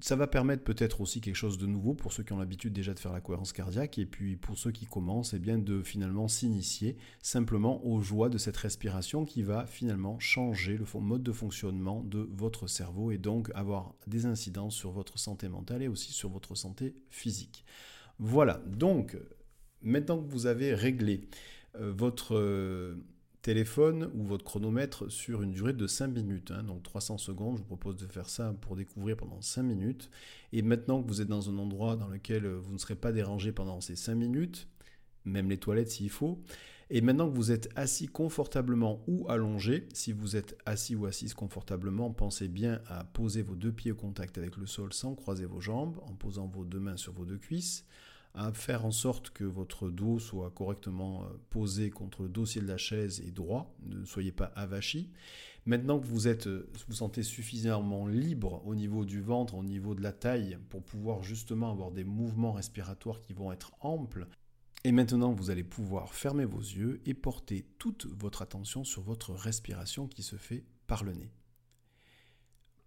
ça 0.01 0.17
va 0.17 0.27
permettre 0.27 0.65
peut-être 0.65 1.01
aussi 1.01 1.21
quelque 1.21 1.37
chose 1.37 1.57
de 1.57 1.67
nouveau 1.67 1.95
pour 1.95 2.13
ceux 2.13 2.23
qui 2.23 2.33
ont 2.33 2.39
l'habitude 2.39 2.73
déjà 2.73 2.93
de 2.93 2.99
faire 2.99 3.13
la 3.13 3.21
cohérence 3.21 3.53
cardiaque 3.53 3.99
et 3.99 4.07
puis 4.07 4.37
pour 4.37 4.59
ceux 4.59 4.71
qui 4.71 4.87
commencent, 4.87 5.33
eh 5.35 5.39
bien 5.39 5.59
de 5.59 5.83
finalement 5.83 6.29
s'initier 6.29 6.97
simplement 7.23 7.85
aux 7.87 8.01
joies 8.01 8.29
de 8.29 8.39
cette 8.39 8.57
respiration 8.57 9.25
qui 9.25 9.43
va 9.43 9.67
finalement 9.67 10.19
changer 10.19 10.77
le 10.77 10.85
mode 11.01 11.23
de 11.23 11.33
fonctionnement 11.33 12.03
de 12.03 12.29
votre 12.33 12.67
cerveau 12.67 13.11
et 13.11 13.19
donc 13.19 13.51
avoir 13.55 13.95
des 14.07 14.27
incidences 14.27 14.75
sur 14.75 14.91
votre 14.91 15.19
santé 15.19 15.49
mentale 15.49 15.83
et 15.83 15.89
aussi 15.89 16.13
sur 16.13 16.29
votre 16.29 16.55
santé 16.55 16.95
physique. 17.09 17.65
Voilà, 18.19 18.63
donc 18.67 19.17
maintenant 19.81 20.23
que 20.23 20.31
vous 20.31 20.47
avez 20.47 20.75
réglé 20.75 21.29
euh, 21.77 21.93
votre 21.97 22.37
euh, 22.37 22.95
téléphone 23.45 24.11
ou 24.15 24.25
votre 24.25 24.43
chronomètre 24.43 25.13
sur 25.13 25.43
une 25.43 25.53
durée 25.53 25.75
de 25.75 25.87
5 25.87 26.09
minutes. 26.09 26.51
Hein. 26.51 26.63
donc 26.63 26.83
300 26.83 27.19
secondes, 27.19 27.57
je 27.57 27.61
vous 27.61 27.67
propose 27.67 27.97
de 27.97 28.07
faire 28.07 28.31
ça 28.31 28.55
pour 28.63 28.75
découvrir 28.75 29.19
pendant 29.19 29.41
5 29.43 29.63
minutes. 29.63 30.11
Et 30.55 30.63
maintenant 30.63 31.03
que 31.03 31.07
vous 31.07 31.21
êtes 31.21 31.29
dans 31.29 31.51
un 31.51 31.59
endroit 31.59 31.97
dans 31.97 32.09
lequel 32.09 32.47
vous 32.47 32.73
ne 32.73 32.79
serez 32.79 32.97
pas 32.97 33.13
dérangé 33.13 33.53
pendant 33.53 33.83
ces 33.83 33.97
5 33.97 34.15
minutes, 34.15 34.67
même 35.27 35.51
les 35.51 35.59
toilettes 35.59 35.91
s'il 35.91 36.09
faut, 36.09 36.43
et 36.89 37.03
maintenant 37.03 37.31
que 37.31 37.37
vous 37.37 37.53
êtes 37.53 37.69
assis 37.77 38.07
confortablement 38.07 39.03
ou 39.07 39.29
allongé, 39.29 39.89
si 39.93 40.13
vous 40.13 40.37
êtes 40.37 40.57
assis 40.65 40.95
ou 40.95 41.05
assise 41.05 41.35
confortablement, 41.35 42.11
pensez 42.11 42.49
bien 42.49 42.81
à 42.87 43.05
poser 43.05 43.43
vos 43.43 43.57
deux 43.57 43.73
pieds 43.73 43.93
au 43.93 43.97
contact 43.97 44.39
avec 44.39 44.57
le 44.57 44.67
sol 44.67 44.95
sans 44.95 45.15
croiser 45.15 45.45
vos 45.45 45.61
jambes, 45.61 45.99
en 46.07 46.15
posant 46.15 46.47
vos 46.47 46.65
deux 46.65 46.81
mains 46.81 46.97
sur 46.97 47.13
vos 47.13 47.27
deux 47.27 47.39
cuisses, 47.39 47.85
à 48.35 48.53
faire 48.53 48.85
en 48.85 48.91
sorte 48.91 49.31
que 49.31 49.45
votre 49.45 49.89
dos 49.89 50.19
soit 50.19 50.51
correctement 50.51 51.23
euh, 51.23 51.27
posé 51.51 51.91
contre 51.91 52.23
le 52.23 52.29
dossier 52.29 52.61
de 52.61 52.67
la 52.67 52.77
chaise 52.77 53.23
et 53.25 53.31
droit, 53.31 53.75
ne 53.87 54.05
soyez 54.05 54.33
pas 54.33 54.53
avachi. 54.57 55.11
Maintenant 55.67 55.99
que 56.01 56.07
vous 56.07 56.27
êtes, 56.27 56.49
euh, 56.49 56.69
vous 56.89 56.95
sentez 56.95 57.23
suffisamment 57.23 58.07
libre 58.07 58.61
au 58.67 58.75
niveau 58.75 59.05
du 59.05 59.21
ventre, 59.21 59.55
au 59.55 59.63
niveau 59.63 59.95
de 59.95 60.03
la 60.03 60.13
taille, 60.13 60.59
pour 60.69 60.83
pouvoir 60.83 61.23
justement 61.23 61.71
avoir 61.71 61.93
des 61.93 62.05
mouvements 62.05 62.53
respiratoires 62.53 63.21
qui 63.21 63.33
vont 63.33 63.53
être 63.53 63.73
amples, 63.81 64.27
et 64.83 64.93
maintenant 64.93 65.33
vous 65.33 65.51
allez 65.51 65.65
pouvoir 65.65 66.13
fermer 66.13 66.45
vos 66.45 66.61
yeux 66.61 67.01
et 67.07 67.15
porter 67.15 67.65
toute 67.79 68.07
votre 68.07 68.43
attention 68.43 68.85
sur 68.85 69.03
votre 69.03 69.33
respiration 69.33 70.09
qui 70.09 70.23
se 70.23 70.37
fait 70.37 70.65
par 70.87 71.05
le 71.05 71.13
nez. 71.13 71.33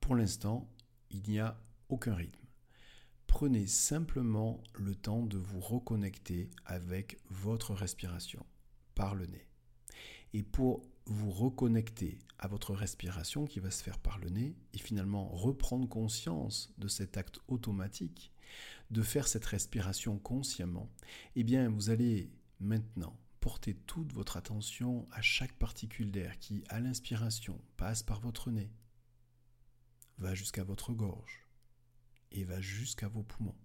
Pour 0.02 0.16
l'instant, 0.16 0.70
il 1.10 1.22
n'y 1.28 1.40
a 1.40 1.60
aucun 1.90 2.14
rythme 2.14 2.47
prenez 3.28 3.68
simplement 3.68 4.64
le 4.74 4.96
temps 4.96 5.24
de 5.24 5.38
vous 5.38 5.60
reconnecter 5.60 6.50
avec 6.66 7.20
votre 7.30 7.74
respiration 7.74 8.46
par 8.96 9.14
le 9.16 9.26
nez. 9.28 9.48
Et 10.34 10.44
pour 10.44 10.82
vous 11.06 11.32
reconnecter 11.32 12.20
à 12.40 12.48
votre 12.48 12.74
respiration 12.74 13.46
qui 13.46 13.60
va 13.60 13.72
se 13.72 13.84
faire 13.84 14.00
par 14.00 14.18
le 14.20 14.30
nez 14.30 14.56
et 14.74 14.78
finalement 14.78 15.28
reprendre 15.30 15.88
conscience 15.88 16.74
de 16.78 16.88
cet 16.88 17.18
acte 17.18 17.40
automatique, 17.48 18.32
de 18.92 19.02
faire 19.02 19.28
cette 19.28 19.46
respiration 19.46 20.18
consciemment, 20.18 20.90
eh 21.36 21.44
bien 21.44 21.70
vous 21.70 21.90
allez 21.90 22.30
maintenant 22.60 23.16
porter 23.40 23.76
toute 23.76 24.12
votre 24.14 24.36
attention 24.36 25.06
à 25.12 25.22
chaque 25.22 25.54
particule 25.54 26.12
d'air 26.12 26.38
qui, 26.40 26.64
à 26.70 26.80
l'inspiration, 26.80 27.62
passe 27.78 28.04
par 28.04 28.20
votre 28.20 28.52
nez, 28.52 28.72
va 30.18 30.34
jusqu'à 30.34 30.64
votre 30.64 30.92
gorge, 30.92 31.47
et 32.32 32.44
va 32.44 32.62
jusqu'à 32.62 33.08
vos 33.08 33.24
poumons. 33.24 33.58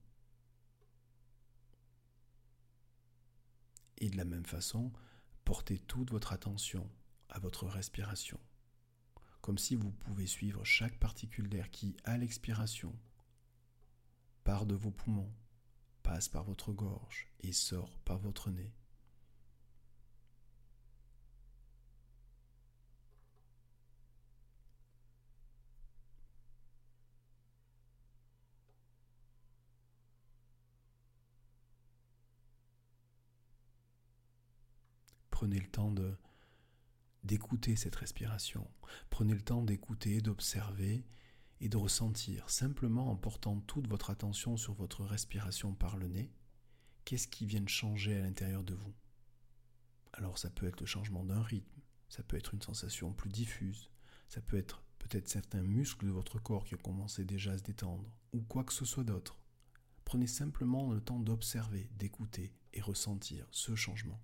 Et 3.98 4.10
de 4.10 4.16
la 4.16 4.24
même 4.24 4.46
façon, 4.46 4.92
portez 5.44 5.78
toute 5.78 6.10
votre 6.10 6.32
attention 6.32 6.90
à 7.28 7.38
votre 7.38 7.66
respiration, 7.66 8.40
comme 9.40 9.58
si 9.58 9.76
vous 9.76 9.92
pouvez 9.92 10.26
suivre 10.26 10.64
chaque 10.64 10.98
particule 10.98 11.48
d'air 11.48 11.70
qui, 11.70 11.96
à 12.04 12.18
l'expiration, 12.18 12.98
part 14.44 14.66
de 14.66 14.74
vos 14.74 14.90
poumons, 14.90 15.32
passe 16.02 16.28
par 16.28 16.44
votre 16.44 16.72
gorge 16.72 17.28
et 17.40 17.52
sort 17.52 17.98
par 18.00 18.18
votre 18.18 18.50
nez. 18.50 18.74
Prenez 35.42 35.58
le 35.58 35.66
temps 35.66 35.92
d'écouter 37.24 37.74
cette 37.74 37.96
respiration. 37.96 38.70
Prenez 39.10 39.34
le 39.34 39.40
temps 39.40 39.60
d'écouter, 39.60 40.20
d'observer 40.20 41.04
et 41.60 41.68
de 41.68 41.76
ressentir, 41.76 42.48
simplement 42.48 43.10
en 43.10 43.16
portant 43.16 43.58
toute 43.62 43.88
votre 43.88 44.10
attention 44.10 44.56
sur 44.56 44.72
votre 44.72 45.04
respiration 45.04 45.74
par 45.74 45.96
le 45.96 46.06
nez, 46.06 46.30
qu'est-ce 47.04 47.26
qui 47.26 47.44
vient 47.44 47.60
de 47.60 47.68
changer 47.68 48.16
à 48.16 48.20
l'intérieur 48.20 48.62
de 48.62 48.74
vous? 48.74 48.94
Alors 50.12 50.38
ça 50.38 50.48
peut 50.48 50.68
être 50.68 50.78
le 50.78 50.86
changement 50.86 51.24
d'un 51.24 51.42
rythme, 51.42 51.80
ça 52.08 52.22
peut 52.22 52.36
être 52.36 52.54
une 52.54 52.62
sensation 52.62 53.12
plus 53.12 53.30
diffuse, 53.30 53.90
ça 54.28 54.40
peut 54.40 54.56
être 54.56 54.84
peut-être 55.00 55.28
certains 55.28 55.64
muscles 55.64 56.06
de 56.06 56.12
votre 56.12 56.38
corps 56.38 56.62
qui 56.62 56.76
ont 56.76 56.84
commencé 56.84 57.24
déjà 57.24 57.50
à 57.50 57.58
se 57.58 57.64
détendre, 57.64 58.16
ou 58.32 58.42
quoi 58.42 58.62
que 58.62 58.72
ce 58.72 58.84
soit 58.84 59.02
d'autre. 59.02 59.40
Prenez 60.04 60.28
simplement 60.28 60.92
le 60.92 61.00
temps 61.00 61.18
d'observer, 61.18 61.90
d'écouter 61.96 62.54
et 62.74 62.80
ressentir 62.80 63.48
ce 63.50 63.74
changement. 63.74 64.20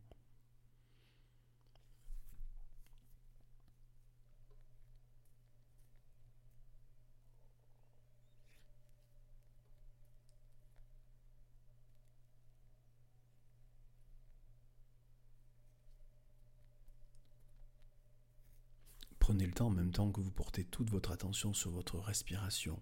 En 19.61 19.71
même 19.71 19.91
temps 19.91 20.13
que 20.13 20.21
vous 20.21 20.31
portez 20.31 20.65
toute 20.65 20.91
votre 20.91 21.11
attention 21.11 21.53
sur 21.53 21.71
votre 21.71 21.99
respiration, 21.99 22.81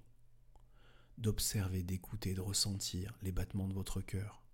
d'observer, 1.16 1.82
d'écouter, 1.82 2.34
de 2.34 2.42
ressentir 2.42 3.16
les 3.22 3.32
battements 3.32 3.68
de 3.68 3.72
votre 3.72 4.02
cœur. 4.02 4.45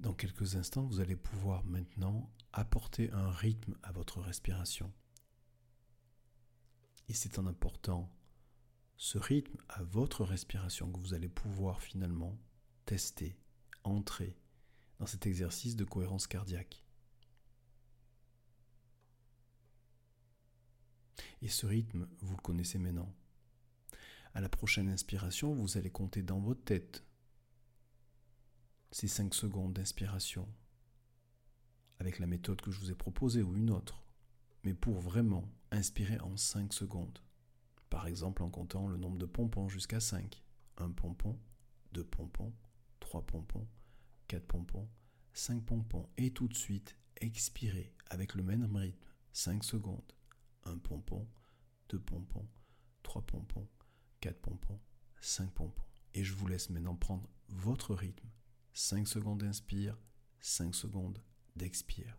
Dans 0.00 0.14
quelques 0.14 0.56
instants, 0.56 0.86
vous 0.86 1.00
allez 1.00 1.14
pouvoir 1.14 1.62
maintenant 1.64 2.32
apporter 2.54 3.10
un 3.12 3.30
rythme 3.30 3.76
à 3.82 3.92
votre 3.92 4.22
respiration. 4.22 4.90
Et 7.10 7.12
c'est 7.12 7.38
en 7.38 7.46
apportant 7.46 8.10
ce 8.96 9.18
rythme 9.18 9.58
à 9.68 9.82
votre 9.82 10.24
respiration 10.24 10.90
que 10.90 10.98
vous 10.98 11.12
allez 11.12 11.28
pouvoir 11.28 11.82
finalement 11.82 12.38
tester, 12.86 13.36
entrer 13.84 14.38
dans 14.98 15.06
cet 15.06 15.26
exercice 15.26 15.76
de 15.76 15.84
cohérence 15.84 16.26
cardiaque. 16.26 16.82
Et 21.42 21.48
ce 21.48 21.66
rythme, 21.66 22.08
vous 22.20 22.36
le 22.36 22.42
connaissez 22.42 22.78
maintenant. 22.78 23.14
À 24.32 24.40
la 24.40 24.48
prochaine 24.48 24.88
inspiration, 24.88 25.54
vous 25.54 25.76
allez 25.76 25.90
compter 25.90 26.22
dans 26.22 26.40
votre 26.40 26.64
tête 26.64 27.04
ces 28.90 29.08
5 29.08 29.34
secondes 29.34 29.72
d'inspiration 29.72 30.48
avec 31.98 32.18
la 32.18 32.26
méthode 32.26 32.60
que 32.60 32.70
je 32.70 32.80
vous 32.80 32.90
ai 32.90 32.94
proposée 32.94 33.42
ou 33.42 33.56
une 33.56 33.70
autre, 33.70 34.02
mais 34.64 34.74
pour 34.74 34.98
vraiment 34.98 35.48
inspirer 35.70 36.18
en 36.20 36.36
5 36.36 36.72
secondes. 36.72 37.18
par 37.90 38.06
exemple 38.06 38.42
en 38.42 38.50
comptant 38.50 38.86
le 38.88 38.96
nombre 38.96 39.18
de 39.18 39.26
pompons 39.26 39.68
jusqu'à 39.68 40.00
5. 40.00 40.42
Un 40.78 40.90
pompon, 40.90 41.38
deux 41.92 42.04
pompons, 42.04 42.52
trois 43.00 43.26
pompons, 43.26 43.66
quatre 44.28 44.46
pompons, 44.46 44.88
cinq 45.32 45.64
pompons. 45.64 46.08
Et 46.16 46.32
tout 46.32 46.48
de 46.48 46.56
suite, 46.56 46.96
expirez 47.16 47.92
avec 48.08 48.34
le 48.34 48.42
même 48.42 48.76
rythme. 48.76 49.06
5 49.32 49.64
secondes. 49.64 50.12
Un 50.64 50.78
pompon, 50.78 51.26
deux 51.88 52.00
pompons, 52.00 52.46
trois 53.02 53.22
pompons, 53.22 53.68
quatre 54.20 54.40
pompons, 54.40 54.80
cinq 55.20 55.50
pompons. 55.52 55.84
Et 56.14 56.24
je 56.24 56.34
vous 56.34 56.46
laisse 56.46 56.70
maintenant 56.70 56.96
prendre 56.96 57.28
votre 57.48 57.94
rythme. 57.94 58.28
5 58.74 59.06
secondes 59.06 59.38
d'inspire, 59.42 59.96
5 60.40 60.74
secondes 60.74 61.22
d'expire. 61.56 62.16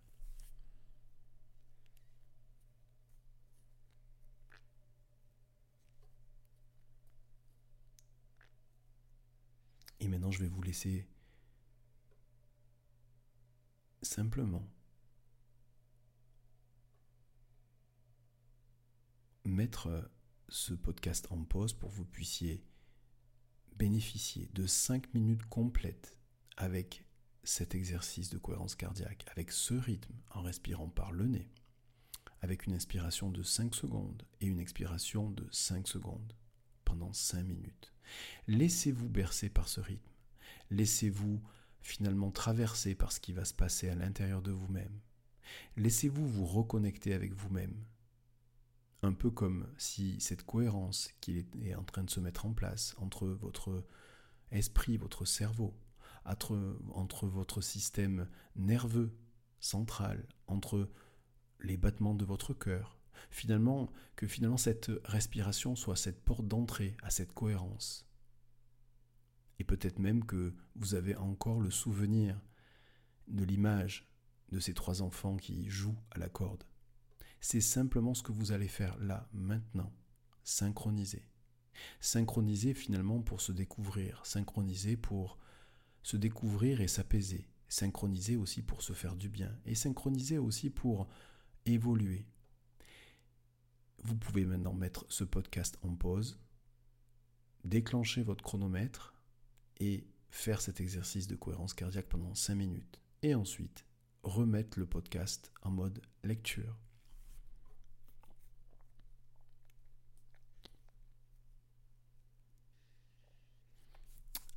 Et 10.00 10.08
maintenant, 10.08 10.32
je 10.32 10.40
vais 10.40 10.48
vous 10.48 10.64
laisser 10.64 11.08
simplement 14.02 14.68
mettre 19.46 20.10
ce 20.50 20.74
podcast 20.74 21.28
en 21.30 21.44
pause 21.44 21.74
pour 21.74 21.90
que 21.92 21.96
vous 21.96 22.06
puissiez 22.06 22.64
bénéficier 23.78 24.50
de 24.54 24.66
5 24.66 25.14
minutes 25.14 25.46
complètes 25.46 26.18
avec 26.62 27.04
cet 27.44 27.74
exercice 27.74 28.30
de 28.30 28.38
cohérence 28.38 28.76
cardiaque, 28.76 29.26
avec 29.32 29.52
ce 29.52 29.74
rythme, 29.74 30.14
en 30.30 30.44
respirant 30.44 30.90
par 30.90 31.12
le 31.12 31.26
nez, 31.26 31.50
avec 32.42 32.68
une 32.68 32.74
inspiration 32.74 33.32
de 33.32 33.42
5 33.42 33.74
secondes 33.74 34.24
et 34.42 34.46
une 34.46 34.60
expiration 34.60 35.32
de 35.32 35.48
5 35.52 35.88
secondes 35.88 36.34
pendant 36.86 37.14
5 37.14 37.44
minutes. 37.44 37.94
Laissez-vous 38.48 39.10
bercer 39.10 39.50
par 39.50 39.68
ce 39.68 39.82
rythme. 39.82 40.12
Laissez-vous 40.70 41.42
finalement 41.82 42.30
traverser 42.30 42.94
par 42.94 43.12
ce 43.12 43.20
qui 43.20 43.34
va 43.34 43.44
se 43.44 43.56
passer 43.56 43.90
à 43.90 43.96
l'intérieur 43.96 44.44
de 44.44 44.52
vous-même. 44.52 45.00
Laissez-vous 45.78 46.28
vous 46.28 46.46
reconnecter 46.46 47.16
avec 47.16 47.34
vous-même. 47.34 47.74
Un 49.02 49.14
peu 49.14 49.32
comme 49.32 49.68
si 49.80 50.22
cette 50.22 50.44
cohérence 50.44 51.10
qui 51.22 51.44
est 51.64 51.74
en 51.74 51.84
train 51.84 52.04
de 52.04 52.12
se 52.12 52.20
mettre 52.20 52.46
en 52.46 52.54
place 52.54 52.94
entre 53.00 53.28
votre 53.28 53.84
esprit, 54.52 54.98
votre 54.98 55.26
cerveau, 55.26 55.76
entre, 56.26 57.28
votre 57.28 57.62
système 57.62 58.30
nerveux 58.56 59.18
central, 59.60 60.28
entre 60.48 60.90
les 61.60 61.78
battements 61.78 62.16
de 62.16 62.26
votre 62.26 62.54
cœur, 62.54 62.98
finalement, 63.30 63.92
que 64.16 64.28
finalement 64.28 64.58
cette 64.58 64.92
respiration 65.04 65.76
soit 65.76 65.96
cette 65.96 66.24
porte 66.24 66.48
d'entrée 66.48 66.96
à 67.04 67.10
cette 67.10 67.34
cohérence. 67.34 68.08
Et 69.60 69.64
peut-être 69.64 70.00
même 70.00 70.26
que 70.26 70.56
vous 70.76 70.96
avez 70.96 71.16
encore 71.16 71.62
le 71.62 71.70
souvenir 71.70 72.42
de 73.28 73.44
l'image 73.44 74.12
de 74.52 74.60
ces 74.60 74.74
trois 74.74 75.02
enfants 75.02 75.38
qui 75.38 75.70
jouent 75.70 76.00
à 76.12 76.20
la 76.20 76.30
corde. 76.30 76.64
C'est 77.40 77.62
simplement 77.62 78.14
ce 78.14 78.24
que 78.24 78.32
vous 78.32 78.52
allez 78.52 78.68
faire 78.68 78.98
là, 79.00 79.28
maintenant. 79.34 79.92
Synchroniser. 80.44 81.26
Synchroniser 82.00 82.74
finalement 82.74 83.22
pour 83.22 83.42
se 83.42 83.52
découvrir, 83.52 84.26
synchroniser 84.26 84.98
pour 84.98 85.40
se 86.04 86.18
découvrir 86.18 86.82
et 86.82 86.88
s'apaiser, 86.88 87.48
synchroniser 87.70 88.36
aussi 88.36 88.62
pour 88.62 88.82
se 88.82 88.94
faire 88.94 89.16
du 89.16 89.30
bien, 89.30 89.56
et 89.66 89.76
synchroniser 89.76 90.38
aussi 90.38 90.70
pour 90.70 91.08
évoluer. 91.66 92.26
Vous 94.04 94.16
pouvez 94.16 94.46
maintenant 94.46 94.74
mettre 94.74 95.06
ce 95.10 95.24
podcast 95.24 95.78
en 95.84 95.96
pause, 95.96 96.40
déclencher 97.64 98.24
votre 98.24 98.44
chronomètre 98.44 99.14
et 99.80 100.08
faire 100.32 100.62
cet 100.62 100.82
exercice 100.82 101.28
de 101.28 101.36
cohérence 101.36 101.74
cardiaque 101.74 102.10
pendant 102.10 102.34
5 102.34 102.56
minutes. 102.56 103.00
Et 103.22 103.36
ensuite, 103.36 103.86
remettre 104.24 104.80
le 104.80 104.88
podcast 104.88 105.52
en 105.62 105.72
mode 105.72 106.02
lecture. 106.24 106.78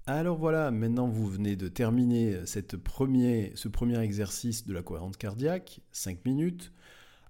Alors 0.06 0.36
voilà, 0.36 0.70
maintenant 0.70 1.08
vous 1.08 1.26
venez 1.26 1.56
de 1.56 1.66
terminer 1.68 2.44
ce 2.44 2.58
premier 3.68 3.98
exercice 4.00 4.66
de 4.66 4.74
la 4.74 4.82
cohérence 4.82 5.16
cardiaque, 5.16 5.80
5 5.92 6.26
minutes. 6.26 6.72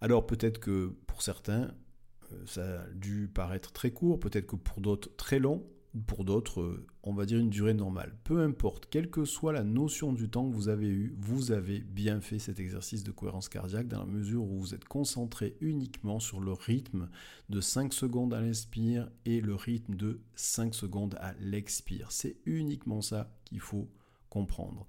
Alors 0.00 0.26
peut-être 0.26 0.58
que 0.58 0.92
pour 1.06 1.22
certains, 1.22 1.72
euh, 2.32 2.42
ça 2.46 2.80
a 2.80 2.86
dû 2.94 3.30
paraître 3.32 3.72
très 3.72 3.92
court, 3.92 4.18
peut-être 4.18 4.48
que 4.48 4.56
pour 4.56 4.80
d'autres 4.80 5.14
très 5.16 5.38
long 5.38 5.64
pour 6.06 6.24
d'autres, 6.24 6.60
euh, 6.60 6.86
on 7.02 7.14
va 7.14 7.24
dire 7.24 7.38
une 7.38 7.50
durée 7.50 7.74
normale. 7.74 8.16
Peu 8.24 8.40
importe, 8.40 8.86
quelle 8.90 9.10
que 9.10 9.24
soit 9.24 9.52
la 9.52 9.62
notion 9.62 10.12
du 10.12 10.28
temps 10.28 10.48
que 10.48 10.54
vous 10.54 10.68
avez 10.68 10.88
eu, 10.88 11.14
vous 11.18 11.52
avez 11.52 11.80
bien 11.80 12.20
fait 12.20 12.38
cet 12.38 12.58
exercice 12.58 13.04
de 13.04 13.12
cohérence 13.12 13.48
cardiaque 13.48 13.88
dans 13.88 14.00
la 14.00 14.06
mesure 14.06 14.42
où 14.42 14.58
vous 14.58 14.74
êtes 14.74 14.84
concentré 14.84 15.56
uniquement 15.60 16.18
sur 16.18 16.40
le 16.40 16.52
rythme 16.52 17.08
de 17.48 17.60
5 17.60 17.92
secondes 17.92 18.34
à 18.34 18.40
l'inspire 18.40 19.08
et 19.24 19.40
le 19.40 19.54
rythme 19.54 19.94
de 19.94 20.20
5 20.34 20.74
secondes 20.74 21.16
à 21.20 21.34
l'expire. 21.40 22.10
C'est 22.10 22.36
uniquement 22.44 23.00
ça 23.00 23.32
qu'il 23.44 23.60
faut 23.60 23.88
comprendre. 24.28 24.86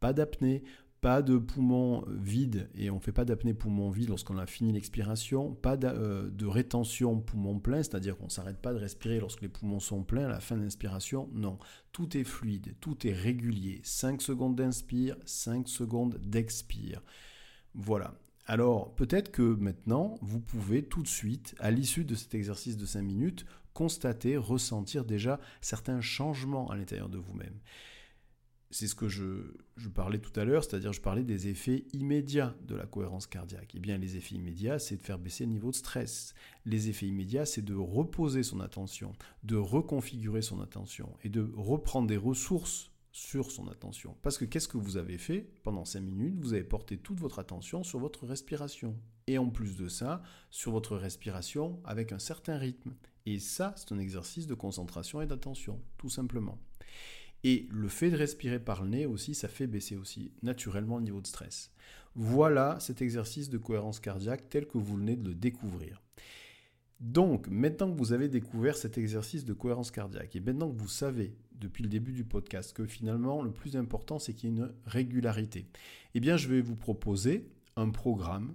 Pas 0.00 0.12
d'apnée, 0.12 0.64
pas 1.00 1.22
de 1.22 1.38
poumons 1.38 2.04
vides 2.08 2.68
et 2.74 2.90
on 2.90 2.96
ne 2.96 3.00
fait 3.00 3.12
pas 3.12 3.24
d'apnée 3.24 3.54
poumon 3.54 3.90
vide 3.90 4.08
lorsqu'on 4.08 4.38
a 4.38 4.46
fini 4.46 4.72
l'expiration, 4.72 5.54
pas 5.54 5.76
euh, 5.84 6.28
de, 6.30 6.46
rétention 6.46 7.20
poumon 7.20 7.60
plein, 7.60 7.78
c'est-à-dire 7.78 8.16
qu'on 8.16 8.26
ne 8.26 8.30
s'arrête 8.30 8.58
pas 8.58 8.72
de 8.72 8.78
respirer 8.78 9.20
lorsque 9.20 9.42
les 9.42 9.48
poumons 9.48 9.80
sont 9.80 10.02
pleins 10.02 10.24
à 10.24 10.28
la 10.28 10.40
fin 10.40 10.56
de 10.56 10.62
l'inspiration, 10.62 11.28
non, 11.32 11.58
tout 11.92 12.16
est 12.16 12.24
fluide, 12.24 12.74
tout 12.80 13.06
est 13.06 13.12
régulier, 13.12 13.80
5 13.84 14.20
secondes 14.20 14.56
d'inspire, 14.56 15.16
5 15.24 15.68
secondes 15.68 16.18
d'expire. 16.18 17.02
Voilà. 17.74 18.14
Alors 18.46 18.94
peut-être 18.94 19.30
que 19.30 19.42
maintenant, 19.42 20.16
vous 20.20 20.40
pouvez 20.40 20.82
tout 20.82 21.02
de 21.02 21.08
suite, 21.08 21.54
à 21.60 21.70
l'issue 21.70 22.04
de 22.04 22.14
cet 22.14 22.34
exercice 22.34 22.76
de 22.76 22.86
5 22.86 23.02
minutes, 23.02 23.46
constater, 23.72 24.36
ressentir 24.36 25.04
déjà 25.04 25.38
certains 25.60 26.00
changements 26.00 26.68
à 26.70 26.76
l'intérieur 26.76 27.08
de 27.08 27.18
vous-même 27.18 27.60
c'est 28.70 28.86
ce 28.86 28.94
que 28.94 29.08
je, 29.08 29.24
parlais 29.94 30.18
tout 30.18 30.38
à 30.38 30.44
l'heure, 30.44 30.62
c'est-à-dire 30.62 30.92
je 30.92 31.00
parlais 31.00 31.24
des 31.24 31.48
effets 31.48 31.86
immédiats 31.92 32.54
de 32.66 32.74
la 32.74 32.86
cohérence 32.86 33.26
cardiaque. 33.26 33.72
Eh 33.74 33.80
bien, 33.80 33.96
les 33.96 34.16
effets 34.16 34.34
immédiats, 34.34 34.78
c'est 34.78 34.96
de 34.96 35.02
faire 35.02 35.18
baisser 35.18 35.46
le 35.46 35.52
niveau 35.52 35.70
de 35.70 35.76
stress. 35.76 36.34
Les 36.66 36.88
effets 36.88 37.06
immédiats, 37.06 37.46
c'est 37.46 37.64
de 37.64 37.74
reposer 37.74 38.42
son 38.42 38.60
attention, 38.60 39.12
de 39.42 39.56
reconfigurer 39.56 40.42
son 40.42 40.60
attention 40.60 41.16
et 41.24 41.28
de 41.28 41.50
reprendre 41.56 42.08
des 42.08 42.16
ressources 42.16 42.90
sur 43.10 43.50
son 43.50 43.68
attention. 43.68 44.16
Parce 44.22 44.38
que 44.38 44.44
qu'est-ce 44.44 44.68
que 44.68 44.76
vous 44.76 44.96
avez 44.96 45.18
fait 45.18 45.50
pendant 45.62 45.84
5 45.84 46.00
minutes? 46.00 46.38
Vous 46.38 46.52
avez 46.52 46.62
porté 46.62 46.98
toute 46.98 47.18
votre 47.18 47.38
attention 47.38 47.82
sur 47.82 47.98
votre 47.98 48.26
respiration. 48.26 48.94
Et 49.26 49.38
en 49.38 49.48
plus 49.48 49.76
de 49.76 49.88
ça, 49.88 50.22
sur 50.50 50.72
votre 50.72 50.96
respiration 50.96 51.80
avec 51.84 52.12
un 52.12 52.18
certain 52.18 52.58
rythme. 52.58 52.94
Et 53.26 53.38
ça, 53.38 53.74
c'est 53.76 53.92
un 53.92 53.98
exercice 53.98 54.46
de 54.46 54.54
concentration 54.54 55.20
et 55.20 55.26
d'attention, 55.26 55.80
tout 55.96 56.08
simplement. 56.10 56.58
Et 57.44 57.66
le 57.70 57.88
fait 57.88 58.10
de 58.10 58.16
respirer 58.16 58.58
par 58.58 58.82
le 58.82 58.90
nez 58.90 59.06
aussi, 59.06 59.34
ça 59.34 59.48
fait 59.48 59.66
baisser 59.66 59.96
aussi 59.96 60.32
naturellement 60.42 60.98
le 60.98 61.04
niveau 61.04 61.20
de 61.20 61.26
stress. 61.26 61.70
Voilà 62.14 62.78
cet 62.80 63.00
exercice 63.00 63.48
de 63.48 63.58
cohérence 63.58 64.00
cardiaque 64.00 64.48
tel 64.48 64.66
que 64.66 64.78
vous 64.78 64.96
venez 64.96 65.16
de 65.16 65.28
le 65.28 65.34
découvrir. 65.34 66.02
Donc, 67.00 67.46
maintenant 67.48 67.92
que 67.92 67.96
vous 67.96 68.12
avez 68.12 68.28
découvert 68.28 68.76
cet 68.76 68.98
exercice 68.98 69.44
de 69.44 69.52
cohérence 69.52 69.92
cardiaque, 69.92 70.34
et 70.34 70.40
maintenant 70.40 70.68
que 70.68 70.76
vous 70.76 70.88
savez 70.88 71.36
depuis 71.52 71.84
le 71.84 71.88
début 71.88 72.12
du 72.12 72.24
podcast 72.24 72.72
que 72.72 72.86
finalement 72.86 73.42
le 73.42 73.52
plus 73.52 73.76
important 73.76 74.18
c'est 74.18 74.32
qu'il 74.32 74.50
y 74.50 74.52
ait 74.52 74.56
une 74.56 74.72
régularité, 74.86 75.66
eh 76.14 76.20
bien 76.20 76.36
je 76.36 76.48
vais 76.48 76.60
vous 76.60 76.76
proposer 76.76 77.48
un 77.76 77.90
programme 77.90 78.54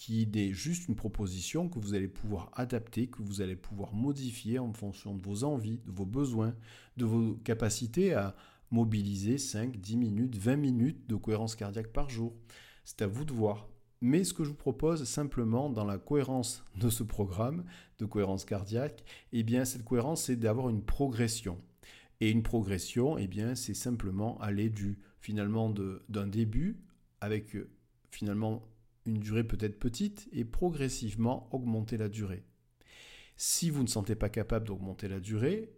qui 0.00 0.26
est 0.34 0.52
juste 0.54 0.88
une 0.88 0.96
proposition 0.96 1.68
que 1.68 1.78
vous 1.78 1.92
allez 1.92 2.08
pouvoir 2.08 2.50
adapter, 2.54 3.08
que 3.08 3.22
vous 3.22 3.42
allez 3.42 3.54
pouvoir 3.54 3.92
modifier 3.92 4.58
en 4.58 4.72
fonction 4.72 5.14
de 5.14 5.20
vos 5.20 5.44
envies, 5.44 5.78
de 5.84 5.92
vos 5.92 6.06
besoins, 6.06 6.54
de 6.96 7.04
vos 7.04 7.34
capacités 7.44 8.14
à 8.14 8.34
mobiliser 8.70 9.36
5, 9.36 9.76
10 9.76 9.96
minutes, 9.98 10.36
20 10.36 10.56
minutes 10.56 11.06
de 11.06 11.16
cohérence 11.16 11.54
cardiaque 11.54 11.92
par 11.92 12.08
jour. 12.08 12.32
C'est 12.82 13.02
à 13.02 13.06
vous 13.06 13.26
de 13.26 13.34
voir. 13.34 13.68
Mais 14.00 14.24
ce 14.24 14.32
que 14.32 14.42
je 14.42 14.48
vous 14.48 14.54
propose 14.54 15.04
simplement 15.04 15.68
dans 15.68 15.84
la 15.84 15.98
cohérence 15.98 16.64
de 16.76 16.88
ce 16.88 17.02
programme 17.02 17.66
de 17.98 18.06
cohérence 18.06 18.46
cardiaque, 18.46 19.04
eh 19.34 19.42
bien 19.42 19.66
cette 19.66 19.84
cohérence 19.84 20.22
c'est 20.22 20.36
d'avoir 20.36 20.70
une 20.70 20.82
progression. 20.82 21.58
Et 22.20 22.30
une 22.30 22.42
progression, 22.42 23.18
eh 23.18 23.28
bien 23.28 23.54
c'est 23.54 23.74
simplement 23.74 24.40
aller 24.40 24.70
du 24.70 24.96
finalement 25.20 25.68
d'un 26.08 26.26
début 26.26 26.80
avec 27.20 27.54
finalement 28.10 28.62
une 29.06 29.18
durée 29.18 29.44
peut-être 29.44 29.78
petite 29.78 30.28
et 30.32 30.44
progressivement 30.44 31.48
augmenter 31.54 31.96
la 31.96 32.08
durée. 32.08 32.44
Si 33.36 33.70
vous 33.70 33.82
ne 33.82 33.88
sentez 33.88 34.14
pas 34.14 34.28
capable 34.28 34.66
d'augmenter 34.66 35.08
la 35.08 35.20
durée, 35.20 35.72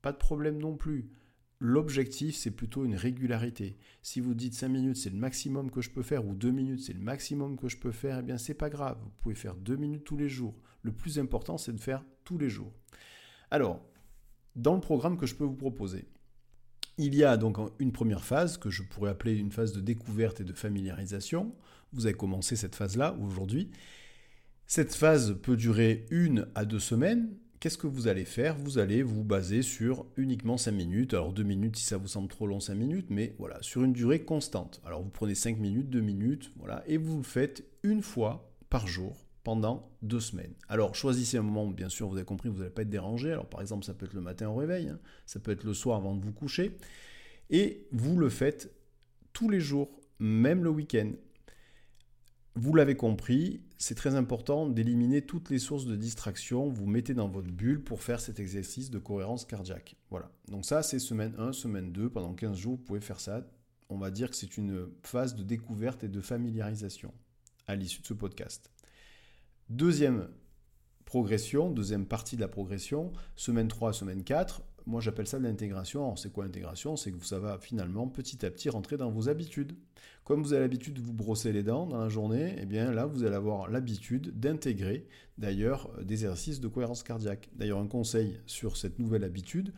pas 0.00 0.12
de 0.12 0.16
problème 0.16 0.58
non 0.58 0.76
plus. 0.76 1.10
L'objectif, 1.58 2.34
c'est 2.34 2.50
plutôt 2.50 2.84
une 2.84 2.96
régularité. 2.96 3.78
Si 4.02 4.20
vous 4.20 4.34
dites 4.34 4.54
5 4.54 4.68
minutes, 4.68 4.96
c'est 4.96 5.10
le 5.10 5.16
maximum 5.16 5.70
que 5.70 5.80
je 5.80 5.90
peux 5.90 6.02
faire, 6.02 6.26
ou 6.26 6.34
2 6.34 6.50
minutes, 6.50 6.80
c'est 6.80 6.92
le 6.92 7.00
maximum 7.00 7.56
que 7.56 7.68
je 7.68 7.76
peux 7.76 7.92
faire, 7.92 8.18
eh 8.18 8.22
bien, 8.22 8.38
c'est 8.38 8.54
pas 8.54 8.70
grave. 8.70 8.98
Vous 9.02 9.12
pouvez 9.20 9.34
faire 9.34 9.54
2 9.54 9.76
minutes 9.76 10.04
tous 10.04 10.16
les 10.16 10.28
jours. 10.28 10.54
Le 10.82 10.92
plus 10.92 11.18
important, 11.18 11.56
c'est 11.56 11.72
de 11.72 11.80
faire 11.80 12.04
tous 12.24 12.38
les 12.38 12.50
jours. 12.50 12.72
Alors, 13.50 13.80
dans 14.56 14.74
le 14.74 14.80
programme 14.80 15.16
que 15.16 15.26
je 15.26 15.34
peux 15.34 15.44
vous 15.44 15.56
proposer, 15.56 16.08
il 16.98 17.14
y 17.14 17.24
a 17.24 17.36
donc 17.36 17.58
une 17.78 17.92
première 17.92 18.24
phase 18.24 18.56
que 18.56 18.70
je 18.70 18.82
pourrais 18.82 19.10
appeler 19.10 19.34
une 19.34 19.50
phase 19.50 19.72
de 19.72 19.80
découverte 19.80 20.40
et 20.40 20.44
de 20.44 20.52
familiarisation. 20.52 21.54
Vous 21.92 22.06
avez 22.06 22.14
commencé 22.14 22.56
cette 22.56 22.74
phase-là 22.74 23.16
aujourd'hui. 23.20 23.70
Cette 24.66 24.94
phase 24.94 25.36
peut 25.42 25.56
durer 25.56 26.06
une 26.10 26.48
à 26.54 26.64
deux 26.64 26.78
semaines. 26.78 27.30
Qu'est-ce 27.60 27.78
que 27.78 27.86
vous 27.86 28.08
allez 28.08 28.24
faire? 28.24 28.56
Vous 28.58 28.78
allez 28.78 29.02
vous 29.02 29.24
baser 29.24 29.62
sur 29.62 30.06
uniquement 30.16 30.56
5 30.56 30.72
minutes. 30.72 31.14
Alors 31.14 31.32
2 31.32 31.42
minutes 31.42 31.76
si 31.76 31.84
ça 31.84 31.96
vous 31.96 32.08
semble 32.08 32.28
trop 32.28 32.46
long, 32.46 32.60
5 32.60 32.74
minutes, 32.74 33.06
mais 33.10 33.34
voilà, 33.38 33.58
sur 33.62 33.84
une 33.84 33.92
durée 33.92 34.24
constante. 34.24 34.80
Alors 34.84 35.02
vous 35.02 35.10
prenez 35.10 35.34
5 35.34 35.58
minutes, 35.58 35.90
2 35.90 36.00
minutes, 36.00 36.52
voilà, 36.56 36.82
et 36.86 36.96
vous 36.96 37.18
le 37.18 37.22
faites 37.22 37.64
une 37.82 38.02
fois 38.02 38.52
par 38.68 38.86
jour 38.86 39.23
pendant 39.44 39.90
deux 40.02 40.20
semaines. 40.20 40.54
Alors 40.68 40.94
choisissez 40.94 41.36
un 41.36 41.42
moment, 41.42 41.66
bien 41.66 41.90
sûr, 41.90 42.08
vous 42.08 42.16
avez 42.16 42.24
compris, 42.24 42.48
vous 42.48 42.58
n'allez 42.58 42.70
pas 42.70 42.82
être 42.82 42.90
dérangé. 42.90 43.30
Alors 43.30 43.46
par 43.46 43.60
exemple, 43.60 43.84
ça 43.84 43.94
peut 43.94 44.06
être 44.06 44.14
le 44.14 44.22
matin 44.22 44.48
au 44.48 44.54
réveil, 44.54 44.88
hein. 44.88 44.98
ça 45.26 45.38
peut 45.38 45.52
être 45.52 45.64
le 45.64 45.74
soir 45.74 45.98
avant 45.98 46.14
de 46.14 46.24
vous 46.24 46.32
coucher. 46.32 46.76
Et 47.50 47.86
vous 47.92 48.16
le 48.16 48.30
faites 48.30 48.74
tous 49.34 49.50
les 49.50 49.60
jours, 49.60 50.00
même 50.18 50.64
le 50.64 50.70
week-end. 50.70 51.12
Vous 52.56 52.74
l'avez 52.74 52.96
compris, 52.96 53.62
c'est 53.78 53.96
très 53.96 54.14
important 54.14 54.68
d'éliminer 54.68 55.22
toutes 55.22 55.50
les 55.50 55.58
sources 55.58 55.86
de 55.86 55.96
distraction. 55.96 56.70
Vous 56.70 56.86
mettez 56.86 57.12
dans 57.12 57.28
votre 57.28 57.50
bulle 57.50 57.82
pour 57.82 58.02
faire 58.02 58.20
cet 58.20 58.40
exercice 58.40 58.90
de 58.90 58.98
cohérence 58.98 59.44
cardiaque. 59.44 59.96
Voilà. 60.08 60.30
Donc 60.48 60.64
ça, 60.64 60.82
c'est 60.82 61.00
semaine 61.00 61.34
1, 61.36 61.52
semaine 61.52 61.92
2. 61.92 62.08
Pendant 62.08 62.32
15 62.32 62.56
jours, 62.56 62.76
vous 62.76 62.82
pouvez 62.82 63.00
faire 63.00 63.20
ça. 63.20 63.44
On 63.88 63.98
va 63.98 64.10
dire 64.10 64.30
que 64.30 64.36
c'est 64.36 64.56
une 64.56 64.88
phase 65.02 65.34
de 65.34 65.42
découverte 65.42 66.04
et 66.04 66.08
de 66.08 66.20
familiarisation 66.20 67.12
à 67.66 67.74
l'issue 67.74 68.00
de 68.00 68.06
ce 68.06 68.14
podcast. 68.14 68.70
Deuxième 69.70 70.28
progression, 71.06 71.70
deuxième 71.70 72.04
partie 72.04 72.36
de 72.36 72.42
la 72.42 72.48
progression, 72.48 73.12
semaine 73.34 73.68
3, 73.68 73.94
semaine 73.94 74.22
4, 74.22 74.62
moi 74.84 75.00
j'appelle 75.00 75.26
ça 75.26 75.38
l'intégration. 75.38 76.16
C'est 76.16 76.30
quoi 76.30 76.44
l'intégration? 76.44 76.96
C'est 76.96 77.12
que 77.12 77.24
ça 77.24 77.38
va 77.38 77.58
finalement 77.58 78.06
petit 78.06 78.44
à 78.44 78.50
petit 78.50 78.68
rentrer 78.68 78.98
dans 78.98 79.10
vos 79.10 79.30
habitudes. 79.30 79.74
Comme 80.24 80.42
vous 80.42 80.52
avez 80.52 80.60
l'habitude 80.62 80.92
de 80.92 81.00
vous 81.00 81.14
brosser 81.14 81.50
les 81.50 81.62
dents 81.62 81.86
dans 81.86 81.98
la 81.98 82.10
journée, 82.10 82.56
eh 82.58 82.66
bien 82.66 82.92
là 82.92 83.06
vous 83.06 83.24
allez 83.24 83.36
avoir 83.36 83.70
l'habitude 83.70 84.38
d'intégrer 84.38 85.06
d'ailleurs 85.38 85.90
des 86.02 86.24
exercices 86.24 86.60
de 86.60 86.68
cohérence 86.68 87.02
cardiaque. 87.02 87.48
D'ailleurs 87.54 87.78
un 87.78 87.86
conseil 87.86 88.38
sur 88.44 88.76
cette 88.76 88.98
nouvelle 88.98 89.24
habitude, 89.24 89.72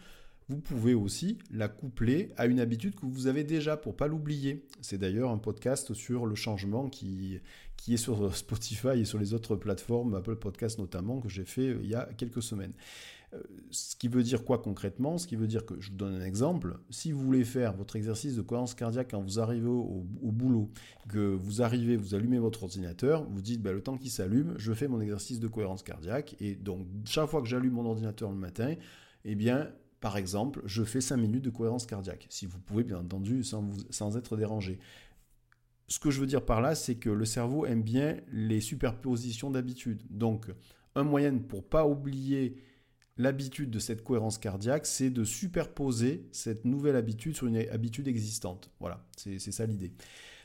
vous 0.48 0.58
pouvez 0.58 0.94
aussi 0.94 1.38
la 1.50 1.68
coupler 1.68 2.32
à 2.36 2.46
une 2.46 2.60
habitude 2.60 2.94
que 2.94 3.04
vous 3.04 3.26
avez 3.26 3.42
déjà 3.42 3.76
pour 3.76 3.96
pas 3.96 4.06
l'oublier. 4.06 4.64
C'est 4.80 4.98
d'ailleurs 4.98 5.30
un 5.30 5.38
podcast 5.38 5.92
sur 5.92 6.24
le 6.24 6.36
changement 6.36 6.88
qui, 6.88 7.40
qui 7.76 7.94
est 7.94 7.98
sur 7.98 8.34
Spotify 8.34 9.00
et 9.00 9.04
sur 9.04 9.18
les 9.18 9.34
autres 9.34 9.56
plateformes, 9.56 10.14
Apple 10.14 10.36
Podcast 10.36 10.78
notamment, 10.78 11.20
que 11.20 11.28
j'ai 11.28 11.44
fait 11.44 11.68
euh, 11.68 11.80
il 11.82 11.90
y 11.90 11.94
a 11.94 12.08
quelques 12.16 12.42
semaines. 12.42 12.72
Euh, 13.34 13.42
ce 13.72 13.96
qui 13.96 14.06
veut 14.06 14.22
dire 14.22 14.44
quoi 14.44 14.58
concrètement? 14.58 15.18
Ce 15.18 15.26
qui 15.26 15.34
veut 15.34 15.48
dire 15.48 15.66
que, 15.66 15.80
je 15.80 15.90
vous 15.90 15.96
donne 15.96 16.14
un 16.14 16.24
exemple, 16.24 16.78
si 16.90 17.10
vous 17.10 17.20
voulez 17.20 17.44
faire 17.44 17.74
votre 17.74 17.96
exercice 17.96 18.36
de 18.36 18.42
cohérence 18.42 18.74
cardiaque 18.74 19.08
quand 19.10 19.20
vous 19.20 19.40
arrivez 19.40 19.66
au, 19.66 20.04
boulot, 20.22 20.70
que 21.08 21.18
vous 21.18 21.60
arrivez, 21.60 21.96
vous 21.96 22.14
allumez 22.14 22.38
votre 22.38 22.62
ordinateur, 22.62 23.24
vous 23.28 23.42
dites 23.42 23.62
bah, 23.62 23.72
le 23.72 23.82
temps 23.82 23.96
qu'il 23.98 24.12
s'allume, 24.12 24.54
je 24.58 24.72
fais 24.72 24.86
mon 24.86 25.00
exercice 25.00 25.40
de 25.40 25.48
cohérence 25.48 25.82
cardiaque, 25.82 26.36
et 26.38 26.54
donc 26.54 26.86
chaque 27.04 27.28
fois 27.28 27.42
que 27.42 27.48
j'allume 27.48 27.72
mon 27.72 27.86
ordinateur 27.86 28.30
le 28.30 28.36
matin, 28.36 28.74
eh 29.24 29.34
bien 29.34 29.72
par 30.00 30.16
exemple, 30.16 30.60
je 30.64 30.84
fais 30.84 31.00
5 31.00 31.16
minutes 31.16 31.44
de 31.44 31.50
cohérence 31.50 31.86
cardiaque, 31.86 32.26
si 32.30 32.46
vous 32.46 32.58
pouvez 32.58 32.84
bien 32.84 32.98
entendu 32.98 33.42
sans, 33.42 34.16
être 34.16 34.36
dérangé. 34.36 34.78
Ce 35.88 35.98
que 35.98 36.10
je 36.10 36.20
veux 36.20 36.26
dire 36.26 36.44
par 36.44 36.60
là, 36.60 36.74
c'est 36.74 36.96
que 36.96 37.10
le 37.10 37.24
cerveau 37.24 37.64
aime 37.66 37.82
bien 37.82 38.16
les 38.32 38.60
superpositions 38.60 39.50
d'habitude. 39.50 40.02
Donc, 40.10 40.46
un 40.94 41.04
moyen 41.04 41.38
pour 41.38 41.64
pas 41.64 41.86
oublier 41.86 42.56
l'habitude 43.18 43.70
de 43.70 43.78
cette 43.78 44.02
cohérence 44.02 44.38
cardiaque, 44.38 44.86
c'est 44.86 45.10
de 45.10 45.24
superposer 45.24 46.28
cette 46.32 46.64
nouvelle 46.64 46.96
habitude 46.96 47.34
sur 47.34 47.46
une 47.46 47.56
habitude 47.56 48.08
existante. 48.08 48.70
Voilà, 48.80 49.06
c'est 49.16 49.38
ça 49.38 49.64
l'idée. 49.64 49.92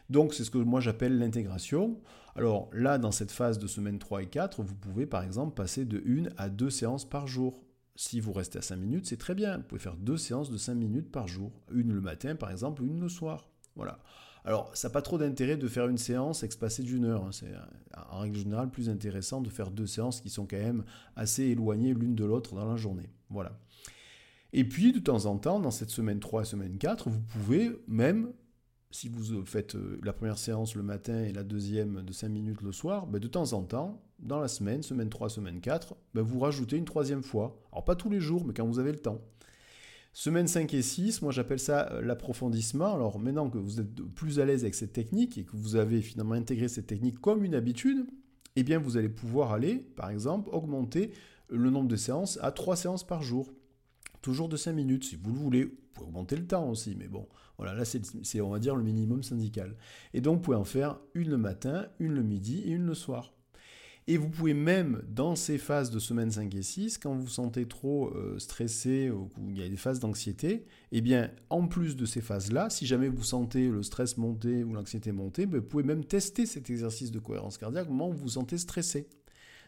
Donc 0.10 0.34
c'est 0.34 0.44
ce 0.44 0.52
que 0.52 0.58
moi 0.58 0.82
j'appelle 0.82 1.18
l'intégration. 1.18 2.00
Alors 2.36 2.70
là, 2.74 2.98
dans 2.98 3.12
cette 3.12 3.32
phase 3.32 3.60
de 3.60 3.68
semaine 3.68 3.98
3 3.98 4.24
et 4.24 4.28
4, 4.28 4.62
vous 4.62 4.76
pouvez 4.76 5.06
par 5.06 5.24
exemple 5.24 5.54
passer 5.54 5.86
de 5.86 6.04
1 6.06 6.30
à 6.38 6.50
2 6.50 6.70
séances 6.70 7.08
par 7.08 7.28
jour. 7.28 7.64
Si 7.96 8.20
vous 8.20 8.34
restez 8.34 8.60
à 8.60 8.62
5 8.62 8.78
minutes, 8.78 9.06
c'est 9.06 9.18
très 9.18 9.36
bien. 9.36 9.58
Vous 9.58 9.64
pouvez 9.64 9.82
faire 9.82 9.98
deux 9.98 10.18
séances 10.18 10.50
de 10.50 10.58
5 10.58 10.76
minutes 10.76 11.12
par 11.12 11.28
jour. 11.28 11.52
Une 11.74 11.94
le 11.94 12.02
matin, 12.02 12.36
par 12.36 12.52
exemple, 12.52 12.84
une 12.84 13.00
le 13.00 13.10
soir. 13.10 13.50
Voilà. 13.76 14.00
Alors, 14.44 14.76
ça 14.76 14.88
n'a 14.88 14.94
pas 14.94 15.02
trop 15.02 15.18
d'intérêt 15.18 15.56
de 15.56 15.68
faire 15.68 15.88
une 15.88 15.98
séance 15.98 16.44
espacée 16.44 16.84
d'une 16.84 17.06
heure. 17.06 17.26
Hein. 17.26 17.32
C'est 17.32 17.54
en 18.10 18.20
règle 18.20 18.38
générale 18.38 18.72
plus 18.72 18.90
intéressant 18.90 19.42
de 19.42 19.50
faire 19.50 19.70
deux 19.70 19.86
séances 19.86 20.22
qui 20.22 20.30
sont 20.30 20.48
quand 20.48 20.58
même 20.58 20.84
assez 21.16 21.44
éloignées 21.44 21.94
l'une 21.94 22.16
de 22.16 22.26
l'autre 22.26 22.56
dans 22.56 22.66
la 22.66 22.76
journée. 22.76 23.10
Voilà. 23.30 23.60
Et 24.54 24.64
puis, 24.64 24.92
de 24.92 25.00
temps 25.00 25.26
en 25.26 25.38
temps, 25.38 25.60
dans 25.60 25.72
cette 25.72 25.92
semaine 25.92 26.20
3 26.20 26.42
et 26.42 26.46
semaine 26.46 26.78
4, 26.78 27.10
vous 27.10 27.22
pouvez 27.22 27.72
même 27.88 28.34
si 28.92 29.10
vous 29.10 29.34
euh, 29.34 29.46
faites 29.46 29.76
euh, 29.76 30.00
la 30.04 30.14
première 30.14 30.38
séance 30.38 30.76
le 30.76 30.84
matin 30.84 31.24
et 31.24 31.32
la 31.32 31.44
deuxième 31.44 32.04
de 32.04 32.14
5 32.14 32.30
minutes 32.30 32.62
le 32.62 32.72
soir, 32.72 33.08
ben, 33.08 33.20
de 33.20 33.28
temps 33.28 33.54
en 33.54 33.64
temps, 33.64 34.02
dans 34.20 34.40
la 34.40 34.48
semaine, 34.48 34.84
semaine 34.84 35.10
3, 35.10 35.30
semaine 35.30 35.62
4, 35.62 35.96
ben, 36.14 36.22
vous 36.22 36.40
rajoutez 36.40 36.78
une 36.78 36.86
troisième 36.86 37.24
fois. 37.24 37.60
Alors 37.72 37.86
pas 37.86 37.96
tous 37.96 38.10
les 38.10 38.20
jours, 38.20 38.46
mais 38.46 38.54
quand 38.54 38.66
vous 38.66 38.80
avez 38.80 38.92
le 38.92 39.00
temps. 39.00 39.22
Semaine 40.14 40.48
5 40.48 40.74
et 40.74 40.82
6, 40.82 41.22
moi 41.22 41.32
j'appelle 41.32 41.60
ça 41.60 41.90
euh, 41.92 42.02
l'approfondissement. 42.02 42.94
Alors 42.94 43.18
maintenant 43.18 43.50
que 43.50 43.58
vous 43.58 43.80
êtes 43.80 44.02
plus 44.14 44.40
à 44.40 44.46
l'aise 44.46 44.64
avec 44.64 44.76
cette 44.76 44.94
technique 44.94 45.38
et 45.38 45.46
que 45.46 45.56
vous 45.56 45.78
avez 45.78 46.02
finalement 46.02 46.36
intégré 46.36 46.68
cette 46.68 46.88
technique 46.88 47.20
comme 47.20 47.44
une 47.44 47.56
habitude, 47.56 48.06
eh 48.58 48.64
bien 48.64 48.78
vous 48.78 48.98
allez 48.98 49.10
pouvoir 49.10 49.54
aller, 49.54 49.78
par 49.96 50.10
exemple, 50.10 50.50
augmenter 50.52 51.12
le 51.50 51.70
nombre 51.70 51.88
de 51.88 51.96
séances 51.96 52.38
à 52.42 52.52
3 52.52 52.76
séances 52.76 53.08
par 53.08 53.24
jour. 53.24 53.52
Toujours 54.22 54.50
de 54.50 54.58
5 54.58 54.74
minutes, 54.74 55.06
si 55.06 55.16
vous 55.16 55.32
le 55.32 55.38
voulez. 55.38 55.64
Vous 55.64 55.72
pouvez 55.94 56.08
augmenter 56.08 56.36
le 56.36 56.46
temps 56.46 56.70
aussi, 56.70 56.96
mais 56.96 57.08
bon, 57.08 57.28
voilà, 57.62 57.76
là 57.76 57.86
c'est, 57.86 58.42
on 58.42 58.50
va 58.50 58.58
dire, 58.58 58.76
le 58.76 58.84
minimum 58.84 59.22
syndical. 59.22 59.76
Et 60.16 60.22
donc, 60.22 60.38
vous 60.38 60.42
pouvez 60.42 60.58
en 60.58 60.64
faire 60.64 61.00
une 61.14 61.30
le 61.30 61.38
matin, 61.38 61.86
une 62.00 62.14
le 62.14 62.24
midi 62.24 62.64
et 62.66 62.72
une 62.72 62.88
le 62.88 62.96
soir. 62.96 63.34
Et 64.08 64.18
vous 64.18 64.30
pouvez 64.30 64.56
même, 64.56 65.04
dans 65.08 65.36
ces 65.36 65.60
phases 65.60 65.92
de 65.92 66.00
semaine 66.00 66.32
5 66.32 66.56
et 66.56 66.64
6, 66.64 66.98
quand 66.98 67.14
vous 67.14 67.22
vous 67.22 67.28
sentez 67.28 67.68
trop 67.68 68.10
euh, 68.16 68.40
stressé 68.40 69.12
ou 69.12 69.28
qu'il 69.28 69.60
y 69.60 69.62
a 69.62 69.70
des 69.70 69.78
phases 69.78 70.00
d'anxiété, 70.00 70.66
eh 70.92 71.02
bien, 71.02 71.30
en 71.52 71.68
plus 71.68 71.96
de 71.96 72.08
ces 72.08 72.20
phases-là, 72.20 72.72
si 72.72 72.88
jamais 72.88 73.10
vous 73.10 73.24
sentez 73.24 73.70
le 73.70 73.84
stress 73.84 74.18
monter 74.18 74.64
ou 74.64 74.74
l'anxiété 74.74 75.12
monter, 75.12 75.46
ben, 75.46 75.60
vous 75.60 75.68
pouvez 75.68 75.84
même 75.84 76.04
tester 76.04 76.48
cet 76.48 76.72
exercice 76.72 77.12
de 77.12 77.20
cohérence 77.20 77.60
cardiaque 77.60 77.88
au 77.88 77.92
moment 77.92 78.10
où 78.10 78.14
vous 78.14 78.24
vous 78.24 78.30
sentez 78.30 78.58
stressé. 78.58 79.08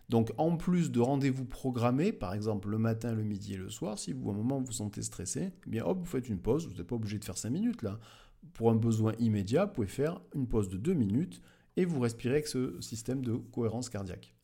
Donc 0.09 0.31
en 0.37 0.57
plus 0.57 0.91
de 0.91 0.99
rendez-vous 0.99 1.45
programmés, 1.45 2.11
par 2.11 2.33
exemple 2.33 2.69
le 2.69 2.77
matin, 2.77 3.13
le 3.13 3.23
midi 3.23 3.53
et 3.53 3.57
le 3.57 3.69
soir, 3.69 3.97
si 3.97 4.13
vous 4.13 4.29
à 4.29 4.33
un 4.33 4.35
moment 4.35 4.59
vous 4.59 4.71
sentez 4.71 5.01
stressé, 5.01 5.51
eh 5.65 5.69
bien 5.69 5.85
hop, 5.85 5.99
vous 5.99 6.05
faites 6.05 6.29
une 6.29 6.39
pause, 6.39 6.67
vous 6.67 6.75
n'êtes 6.75 6.87
pas 6.87 6.95
obligé 6.95 7.17
de 7.17 7.25
faire 7.25 7.37
5 7.37 7.49
minutes 7.49 7.81
là. 7.81 7.99
Pour 8.53 8.69
un 8.69 8.75
besoin 8.75 9.13
immédiat, 9.19 9.65
vous 9.65 9.73
pouvez 9.73 9.87
faire 9.87 10.19
une 10.35 10.47
pause 10.47 10.67
de 10.69 10.77
2 10.77 10.93
minutes 10.93 11.41
et 11.77 11.85
vous 11.85 11.99
respirez 11.99 12.35
avec 12.35 12.47
ce 12.47 12.79
système 12.81 13.23
de 13.23 13.33
cohérence 13.33 13.89
cardiaque. 13.89 14.35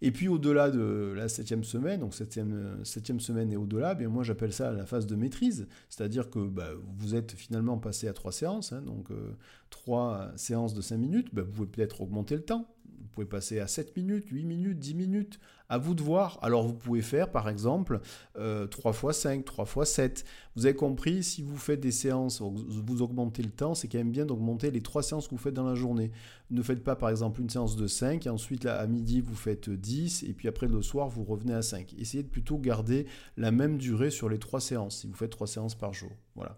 Et 0.00 0.12
puis 0.12 0.28
au-delà 0.28 0.70
de 0.70 1.12
la 1.16 1.28
septième 1.28 1.64
semaine, 1.64 2.00
donc 2.00 2.14
septième, 2.14 2.84
septième 2.84 3.18
semaine 3.18 3.50
et 3.50 3.56
au-delà, 3.56 3.94
bien 3.94 4.08
moi 4.08 4.22
j'appelle 4.22 4.52
ça 4.52 4.70
la 4.72 4.86
phase 4.86 5.06
de 5.06 5.16
maîtrise, 5.16 5.66
c'est-à-dire 5.88 6.30
que 6.30 6.38
bah, 6.38 6.70
vous 6.98 7.16
êtes 7.16 7.32
finalement 7.32 7.78
passé 7.78 8.06
à 8.06 8.12
trois 8.12 8.30
séances, 8.30 8.72
hein, 8.72 8.82
donc 8.82 9.10
euh, 9.10 9.32
trois 9.70 10.30
séances 10.36 10.74
de 10.74 10.80
5 10.80 10.98
minutes, 10.98 11.34
bah, 11.34 11.42
vous 11.42 11.50
pouvez 11.50 11.66
peut-être 11.66 12.00
augmenter 12.00 12.36
le 12.36 12.42
temps, 12.42 12.68
pouvez 13.18 13.28
passer 13.28 13.58
à 13.58 13.66
7 13.66 13.96
minutes, 13.96 14.28
8 14.30 14.44
minutes, 14.44 14.78
10 14.78 14.94
minutes. 14.94 15.40
À 15.70 15.76
vous 15.76 15.94
de 15.94 16.02
voir. 16.02 16.38
Alors 16.40 16.66
vous 16.66 16.72
pouvez 16.72 17.02
faire 17.02 17.30
par 17.30 17.48
exemple 17.48 18.00
3 18.34 18.92
x 18.92 19.18
5, 19.18 19.44
3 19.44 19.64
x 19.64 19.90
7. 19.90 20.24
Vous 20.56 20.64
avez 20.64 20.74
compris, 20.74 21.22
si 21.22 21.42
vous 21.42 21.58
faites 21.58 21.80
des 21.80 21.90
séances, 21.90 22.40
vous 22.40 23.02
augmentez 23.02 23.42
le 23.42 23.50
temps, 23.50 23.74
c'est 23.74 23.86
quand 23.88 23.98
même 23.98 24.10
bien 24.10 24.24
d'augmenter 24.24 24.70
les 24.70 24.80
3 24.80 25.02
séances 25.02 25.26
que 25.26 25.32
vous 25.32 25.40
faites 25.40 25.52
dans 25.52 25.68
la 25.68 25.74
journée. 25.74 26.10
Ne 26.50 26.62
faites 26.62 26.82
pas 26.82 26.96
par 26.96 27.10
exemple 27.10 27.40
une 27.42 27.50
séance 27.50 27.76
de 27.76 27.86
5 27.86 28.26
et 28.26 28.30
ensuite 28.30 28.64
à 28.64 28.86
midi 28.86 29.20
vous 29.20 29.34
faites 29.34 29.68
10 29.68 30.22
et 30.22 30.32
puis 30.32 30.48
après 30.48 30.68
le 30.68 30.80
soir 30.80 31.08
vous 31.08 31.24
revenez 31.24 31.54
à 31.54 31.62
5. 31.62 31.94
Essayez 31.98 32.22
de 32.22 32.28
plutôt 32.28 32.56
garder 32.56 33.06
la 33.36 33.50
même 33.50 33.76
durée 33.76 34.10
sur 34.10 34.28
les 34.28 34.38
3 34.38 34.60
séances 34.60 35.00
si 35.00 35.06
vous 35.06 35.14
faites 35.14 35.30
3 35.30 35.46
séances 35.46 35.74
par 35.74 35.92
jour. 35.92 36.12
Voilà. 36.34 36.56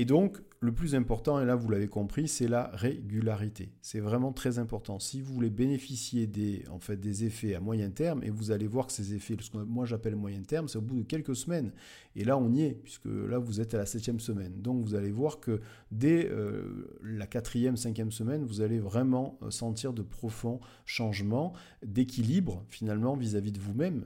Et 0.00 0.04
donc, 0.04 0.38
le 0.60 0.70
plus 0.70 0.94
important, 0.94 1.40
et 1.40 1.44
là 1.44 1.56
vous 1.56 1.68
l'avez 1.68 1.88
compris, 1.88 2.28
c'est 2.28 2.46
la 2.46 2.70
régularité. 2.72 3.72
C'est 3.82 3.98
vraiment 3.98 4.32
très 4.32 4.60
important. 4.60 5.00
Si 5.00 5.20
vous 5.20 5.34
voulez 5.34 5.50
bénéficier 5.50 6.28
des, 6.28 6.62
en 6.70 6.78
fait, 6.78 6.96
des 6.98 7.24
effets 7.24 7.56
à 7.56 7.60
moyen 7.60 7.90
terme, 7.90 8.22
et 8.22 8.30
vous 8.30 8.52
allez 8.52 8.68
voir 8.68 8.86
que 8.86 8.92
ces 8.92 9.12
effets, 9.14 9.34
ce 9.40 9.50
que 9.50 9.58
moi 9.58 9.86
j'appelle 9.86 10.14
moyen 10.14 10.40
terme, 10.42 10.68
c'est 10.68 10.78
au 10.78 10.82
bout 10.82 10.94
de 10.94 11.02
quelques 11.02 11.34
semaines. 11.34 11.72
Et 12.14 12.22
là, 12.22 12.38
on 12.38 12.52
y 12.52 12.62
est, 12.62 12.74
puisque 12.74 13.06
là, 13.06 13.38
vous 13.38 13.60
êtes 13.60 13.74
à 13.74 13.78
la 13.78 13.86
septième 13.86 14.20
semaine. 14.20 14.62
Donc, 14.62 14.84
vous 14.84 14.94
allez 14.94 15.10
voir 15.10 15.40
que 15.40 15.60
dès 15.90 16.30
euh, 16.30 16.96
la 17.02 17.26
quatrième, 17.26 17.76
cinquième 17.76 18.12
semaine, 18.12 18.44
vous 18.44 18.60
allez 18.60 18.78
vraiment 18.78 19.36
euh, 19.42 19.50
sentir 19.50 19.92
de 19.92 20.02
profonds 20.02 20.60
changements 20.86 21.54
d'équilibre, 21.84 22.64
finalement, 22.68 23.16
vis-à-vis 23.16 23.50
de 23.50 23.58
vous-même, 23.58 24.04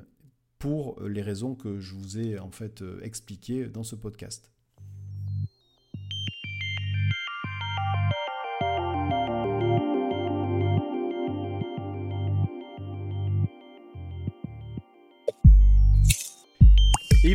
pour 0.58 1.02
euh, 1.02 1.08
les 1.10 1.20
raisons 1.20 1.54
que 1.54 1.80
je 1.80 1.94
vous 1.94 2.18
ai 2.18 2.38
en 2.38 2.50
fait 2.50 2.82
expliquées 3.02 3.66
dans 3.66 3.84
ce 3.84 3.94
podcast. 3.94 4.51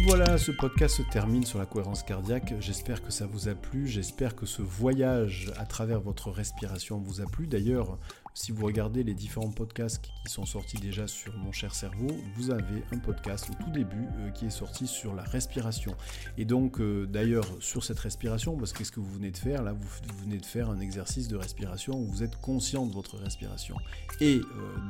Voilà, 0.08 0.38
ce 0.38 0.52
podcast 0.54 0.96
se 0.96 1.02
termine 1.02 1.44
sur 1.44 1.60
la 1.60 1.66
cohérence 1.66 2.02
cardiaque. 2.02 2.54
J'espère 2.62 3.04
que 3.04 3.12
ça 3.12 3.28
vous 3.28 3.50
a 3.50 3.56
plu. 3.56 3.88
J'espère 3.88 4.38
que 4.38 4.46
ce 4.46 4.62
voyage 4.62 5.52
à 5.58 5.66
travers 5.66 6.00
votre 6.00 6.32
respiration 6.32 6.98
vous 6.98 7.20
a 7.20 7.26
plu. 7.26 7.46
D'ailleurs, 7.46 8.00
si 8.38 8.52
vous 8.52 8.68
regardez 8.68 9.04
les 9.04 9.16
différents 9.16 9.50
podcasts 9.50 10.00
qui 10.00 10.32
sont 10.32 10.46
sortis 10.46 10.78
déjà 10.78 11.08
sur 11.08 11.36
Mon 11.38 11.52
cher 11.52 11.74
cerveau, 11.74 12.08
vous 12.36 12.52
avez 12.52 12.84
un 12.92 13.00
podcast 13.00 13.50
au 13.50 13.64
tout 13.64 13.72
début 13.72 14.06
euh, 14.20 14.30
qui 14.30 14.46
est 14.46 14.52
sorti 14.52 14.86
sur 14.86 15.16
la 15.16 15.24
respiration. 15.24 15.96
Et 16.38 16.46
donc, 16.46 16.80
euh, 16.80 17.08
d'ailleurs, 17.08 17.48
sur 17.60 17.84
cette 17.84 17.98
respiration, 17.98 18.56
parce 18.56 18.74
qu'est-ce 18.74 18.92
que 18.92 19.00
vous 19.00 19.12
venez 19.12 19.32
de 19.32 19.38
faire 19.38 19.64
Là, 19.64 19.74
vous, 19.74 19.88
venez 20.24 20.38
de 20.38 20.46
faire 20.46 20.70
un 20.70 20.80
exercice 20.80 21.28
de 21.28 21.36
respiration 21.36 22.00
où 22.00 22.06
vous 22.06 22.22
êtes 22.22 22.40
conscient 22.40 22.86
de 22.86 22.94
votre 22.94 23.18
respiration. 23.18 23.76
Et 24.22 24.36
euh, 24.36 24.44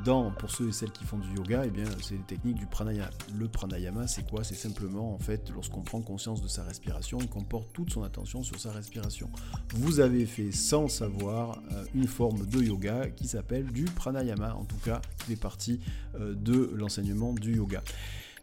dans, 0.04 0.30
pour 0.30 0.50
ceux 0.50 0.68
et 0.68 0.72
celles 0.72 0.92
qui 0.92 1.04
font 1.04 1.18
du 1.18 1.34
yoga, 1.34 1.62
eh 1.64 1.70
bien, 1.70 1.86
c'est 2.02 2.16
les 2.16 2.26
techniques 2.26 2.58
du 2.58 2.66
pranayama. 2.66 3.08
Le 3.34 3.48
pranayama, 3.48 4.06
c'est 4.08 4.28
quoi? 4.28 4.44
C'est 4.44 4.56
simplement, 4.56 5.14
en 5.14 5.18
fait, 5.18 5.50
lorsqu'on 5.54 5.80
prend 5.80 6.02
conscience 6.02 6.42
de 6.42 6.48
sa 6.48 6.64
respiration 6.64 7.18
et 7.20 7.26
qu'on 7.26 7.44
porte 7.44 7.72
toute 7.72 7.94
son 7.94 8.02
attention 8.02 8.42
sur 8.42 8.60
sa 8.60 8.72
respiration. 8.72 9.30
Vous 9.74 10.00
avez 10.00 10.26
fait 10.26 10.52
sans 10.52 10.88
savoir 10.88 11.62
une 11.94 12.06
forme 12.06 12.44
de 12.46 12.62
yoga 12.62 13.08
qui 13.08 13.26
s'appelle 13.26 13.37
du 13.72 13.84
pranayama, 13.84 14.54
en 14.54 14.64
tout 14.64 14.78
cas, 14.84 15.00
qui 15.18 15.26
fait 15.26 15.36
partie 15.36 15.80
euh, 16.14 16.34
de 16.34 16.72
l'enseignement 16.74 17.32
du 17.32 17.56
yoga. 17.56 17.82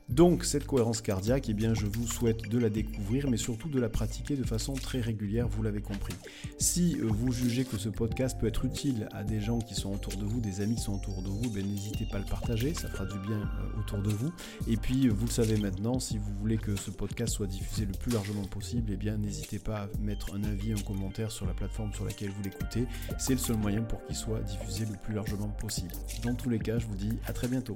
Donc 0.09 0.45
cette 0.45 0.67
cohérence 0.67 1.01
cardiaque, 1.01 1.49
eh 1.49 1.53
bien, 1.53 1.73
je 1.73 1.87
vous 1.87 2.07
souhaite 2.07 2.47
de 2.47 2.59
la 2.59 2.69
découvrir, 2.69 3.29
mais 3.29 3.37
surtout 3.37 3.69
de 3.69 3.79
la 3.79 3.89
pratiquer 3.89 4.35
de 4.35 4.43
façon 4.43 4.73
très 4.73 5.01
régulière, 5.01 5.47
vous 5.47 5.63
l'avez 5.63 5.81
compris. 5.81 6.13
Si 6.59 6.97
euh, 6.99 7.07
vous 7.09 7.31
jugez 7.31 7.65
que 7.65 7.77
ce 7.77 7.89
podcast 7.89 8.37
peut 8.39 8.47
être 8.47 8.65
utile 8.65 9.09
à 9.13 9.23
des 9.23 9.41
gens 9.41 9.59
qui 9.59 9.73
sont 9.73 9.93
autour 9.93 10.15
de 10.17 10.25
vous, 10.25 10.39
des 10.39 10.61
amis 10.61 10.75
qui 10.75 10.81
sont 10.81 10.93
autour 10.93 11.21
de 11.23 11.29
vous, 11.29 11.49
ben, 11.49 11.65
n'hésitez 11.65 12.05
pas 12.05 12.17
à 12.17 12.19
le 12.19 12.25
partager, 12.25 12.73
ça 12.75 12.87
fera 12.87 13.05
du 13.05 13.17
bien 13.19 13.39
euh, 13.39 13.79
autour 13.79 13.99
de 13.99 14.11
vous. 14.11 14.31
Et 14.67 14.77
puis, 14.77 15.07
vous 15.07 15.25
le 15.25 15.31
savez 15.31 15.57
maintenant, 15.57 15.99
si 15.99 16.19
vous 16.19 16.33
voulez 16.39 16.57
que 16.57 16.75
ce 16.75 16.91
podcast 16.91 17.33
soit 17.33 17.47
diffusé 17.47 17.85
le 17.85 17.93
plus 17.93 18.11
largement 18.11 18.45
possible, 18.45 18.91
eh 18.93 19.11
n'hésitez 19.17 19.59
pas 19.59 19.83
à 19.83 19.87
mettre 19.99 20.35
un 20.35 20.43
avis, 20.43 20.71
un 20.71 20.81
commentaire 20.81 21.31
sur 21.31 21.47
la 21.47 21.53
plateforme 21.53 21.93
sur 21.93 22.05
laquelle 22.05 22.29
vous 22.29 22.43
l'écoutez. 22.43 22.85
C'est 23.17 23.33
le 23.33 23.39
seul 23.39 23.57
moyen 23.57 23.81
pour 23.81 24.05
qu'il 24.05 24.15
soit 24.15 24.41
diffusé 24.41 24.85
le 24.85 24.97
plus 25.03 25.15
largement 25.15 25.49
possible. 25.49 25.91
Dans 26.23 26.35
tous 26.35 26.49
les 26.49 26.59
cas, 26.59 26.77
je 26.77 26.85
vous 26.85 26.95
dis 26.95 27.17
à 27.25 27.33
très 27.33 27.47
bientôt. 27.47 27.75